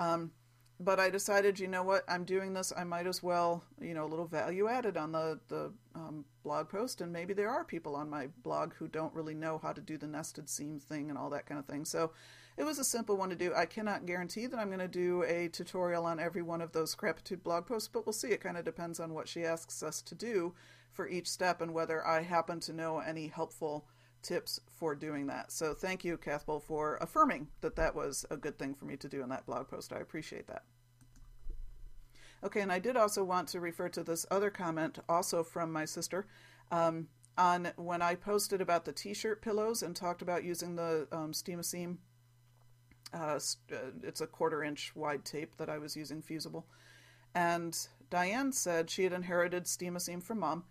[0.00, 0.32] Um,
[0.80, 2.72] but I decided, you know what, I'm doing this.
[2.76, 6.68] I might as well, you know, a little value added on the the um, blog
[6.68, 9.80] post, and maybe there are people on my blog who don't really know how to
[9.80, 11.84] do the nested seam thing and all that kind of thing.
[11.84, 12.10] So
[12.60, 13.54] it was a simple one to do.
[13.54, 16.90] I cannot guarantee that I'm going to do a tutorial on every one of those
[16.90, 18.28] Scrapitude blog posts, but we'll see.
[18.28, 20.52] It kind of depends on what she asks us to do
[20.92, 23.86] for each step and whether I happen to know any helpful
[24.20, 25.50] tips for doing that.
[25.50, 29.08] So thank you, Cathbell, for affirming that that was a good thing for me to
[29.08, 29.94] do in that blog post.
[29.94, 30.64] I appreciate that.
[32.44, 35.86] Okay, and I did also want to refer to this other comment, also from my
[35.86, 36.26] sister,
[36.70, 37.08] um,
[37.38, 41.92] on when I posted about the T-shirt pillows and talked about using the um, Steam-A-Seam.
[41.92, 42.06] Uh,
[43.12, 43.38] uh,
[44.02, 46.66] it's a quarter inch wide tape that I was using fusible,
[47.34, 47.76] and
[48.10, 50.64] Diane said she had inherited Steam-A-Seam from mom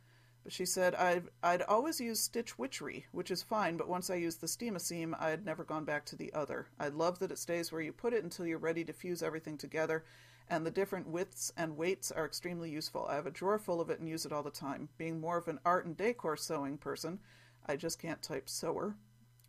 [0.43, 4.15] but she said, I'd, I'd always used Stitch Witchery, which is fine, but once I
[4.15, 6.69] used the Steam-A-Seam, I had never gone back to the other.
[6.79, 9.57] I love that it stays where you put it until you're ready to fuse everything
[9.57, 10.05] together,
[10.49, 13.05] and the different widths and weights are extremely useful.
[13.07, 14.89] I have a drawer full of it and use it all the time.
[14.97, 17.19] Being more of an art and decor sewing person,
[17.67, 18.95] I just can't type sewer,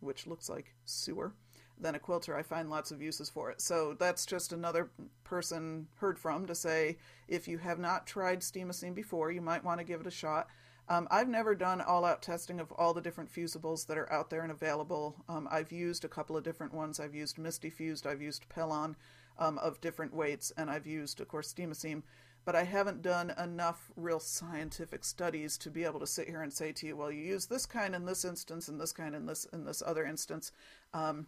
[0.01, 1.33] which looks like sewer,
[1.81, 2.35] than a quilter.
[2.35, 3.59] I find lots of uses for it.
[3.59, 4.89] So that's just another
[5.23, 9.79] person heard from to say if you have not tried Steam-A-Seam before, you might want
[9.79, 10.47] to give it a shot.
[10.89, 14.29] Um, I've never done all out testing of all the different fusibles that are out
[14.29, 15.15] there and available.
[15.29, 16.99] Um, I've used a couple of different ones.
[16.99, 18.95] I've used Misty Fused, I've used Pellon
[19.39, 22.03] um, of different weights, and I've used, of course, Steam-A-Seam.
[22.43, 26.51] But I haven't done enough real scientific studies to be able to sit here and
[26.51, 29.27] say to you, well, you use this kind in this instance, and this kind in
[29.27, 30.51] this in this other instance.
[30.91, 31.27] Um,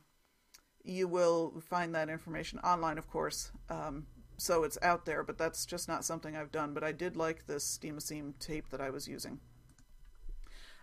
[0.83, 3.51] you will find that information online, of course.
[3.69, 4.05] Um,
[4.37, 6.73] so it's out there, but that's just not something I've done.
[6.73, 9.39] But I did like this Steam-A-Seam tape that I was using.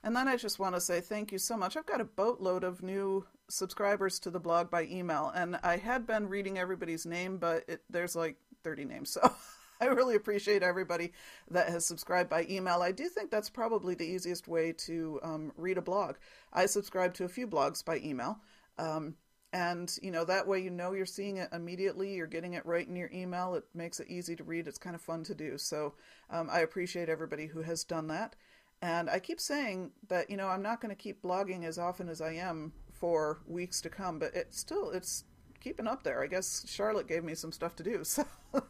[0.03, 1.77] And then I just want to say thank you so much.
[1.77, 6.07] I've got a boatload of new subscribers to the blog by email, and I had
[6.07, 9.11] been reading everybody's name, but it, there's like 30 names.
[9.11, 9.31] So
[9.81, 11.13] I really appreciate everybody
[11.51, 12.81] that has subscribed by email.
[12.81, 16.17] I do think that's probably the easiest way to um, read a blog.
[16.53, 18.39] I subscribe to a few blogs by email.
[18.79, 19.17] Um,
[19.53, 22.87] and you know that way you know you're seeing it immediately you're getting it right
[22.87, 25.59] in your email it makes it easy to read it's kind of fun to do
[25.59, 25.93] so
[26.31, 28.37] um, i appreciate everybody who has done that
[28.83, 32.09] and I keep saying that, you know, I'm not going to keep blogging as often
[32.09, 35.25] as I am for weeks to come, but it's still, it's
[35.61, 36.23] keeping up there.
[36.23, 38.25] I guess Charlotte gave me some stuff to do, so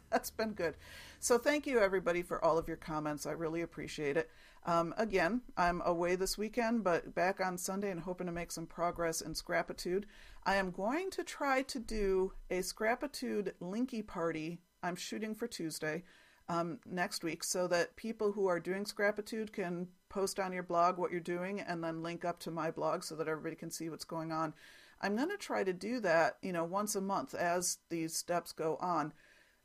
[0.09, 0.75] that's been good.
[1.19, 3.25] So thank you, everybody, for all of your comments.
[3.25, 4.29] I really appreciate it.
[4.63, 8.67] Um, again, I'm away this weekend, but back on Sunday and hoping to make some
[8.67, 10.05] progress in Scrapitude.
[10.45, 14.59] I am going to try to do a Scrapitude Linky party.
[14.83, 16.03] I'm shooting for Tuesday
[16.47, 20.97] um, next week so that people who are doing Scrapitude can post on your blog
[20.97, 23.89] what you're doing and then link up to my blog so that everybody can see
[23.89, 24.53] what's going on.
[25.01, 28.51] I'm going to try to do that, you know, once a month as these steps
[28.51, 29.13] go on.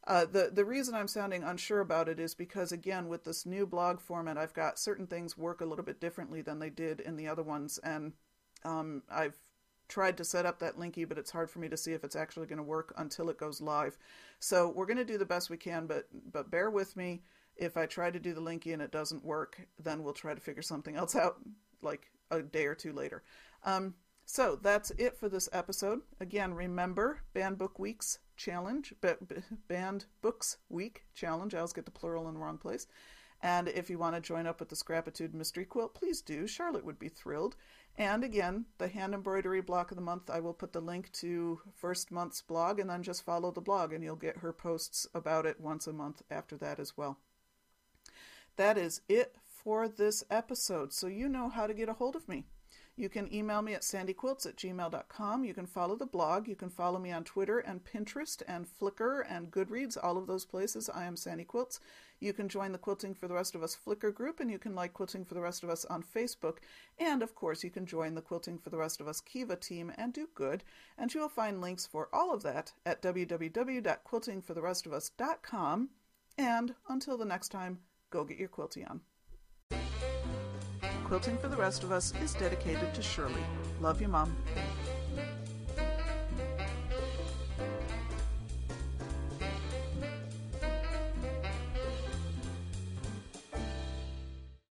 [0.06, 3.66] Uh, the the reason I'm sounding unsure about it is because again with this new
[3.66, 7.16] blog format, I've got certain things work a little bit differently than they did in
[7.16, 8.12] the other ones, and
[8.64, 9.36] um, I've
[9.88, 12.16] tried to set up that linky, but it's hard for me to see if it's
[12.16, 13.96] actually going to work until it goes live.
[14.38, 17.22] So we're going to do the best we can, but but bear with me.
[17.56, 20.40] If I try to do the linky and it doesn't work, then we'll try to
[20.40, 21.38] figure something else out
[21.82, 23.22] like a day or two later.
[23.64, 23.94] Um,
[24.24, 26.00] so that's it for this episode.
[26.20, 28.94] Again, remember Banned Book Weeks challenge,
[29.68, 31.54] Banned Books Week challenge.
[31.54, 32.86] I always get the plural in the wrong place.
[33.42, 36.46] And if you want to join up with the Scrapitude Mystery Quilt, please do.
[36.46, 37.56] Charlotte would be thrilled.
[37.98, 41.60] And again, the hand embroidery block of the month, I will put the link to
[41.74, 45.46] first month's blog and then just follow the blog and you'll get her posts about
[45.46, 47.18] it once a month after that as well.
[48.56, 50.92] That is it for this episode.
[50.92, 52.44] So you know how to get a hold of me.
[52.98, 55.44] You can email me at sandyquilts at gmail.com.
[55.44, 56.48] You can follow the blog.
[56.48, 60.46] You can follow me on Twitter and Pinterest and Flickr and Goodreads, all of those
[60.46, 60.88] places.
[60.88, 61.78] I am Sandy Quilts.
[62.20, 64.74] You can join the Quilting for the Rest of Us Flickr group, and you can
[64.74, 66.60] like Quilting for the Rest of Us on Facebook.
[66.98, 69.92] And of course, you can join the Quilting for the Rest of Us Kiva team
[69.98, 70.64] and do good.
[70.96, 75.90] And you will find links for all of that at www.quiltingfortherestofus.com.
[76.38, 79.02] And until the next time, go get your quilty on.
[81.06, 83.44] Quilting for the Rest of Us is dedicated to Shirley.
[83.80, 84.36] Love you, Mom.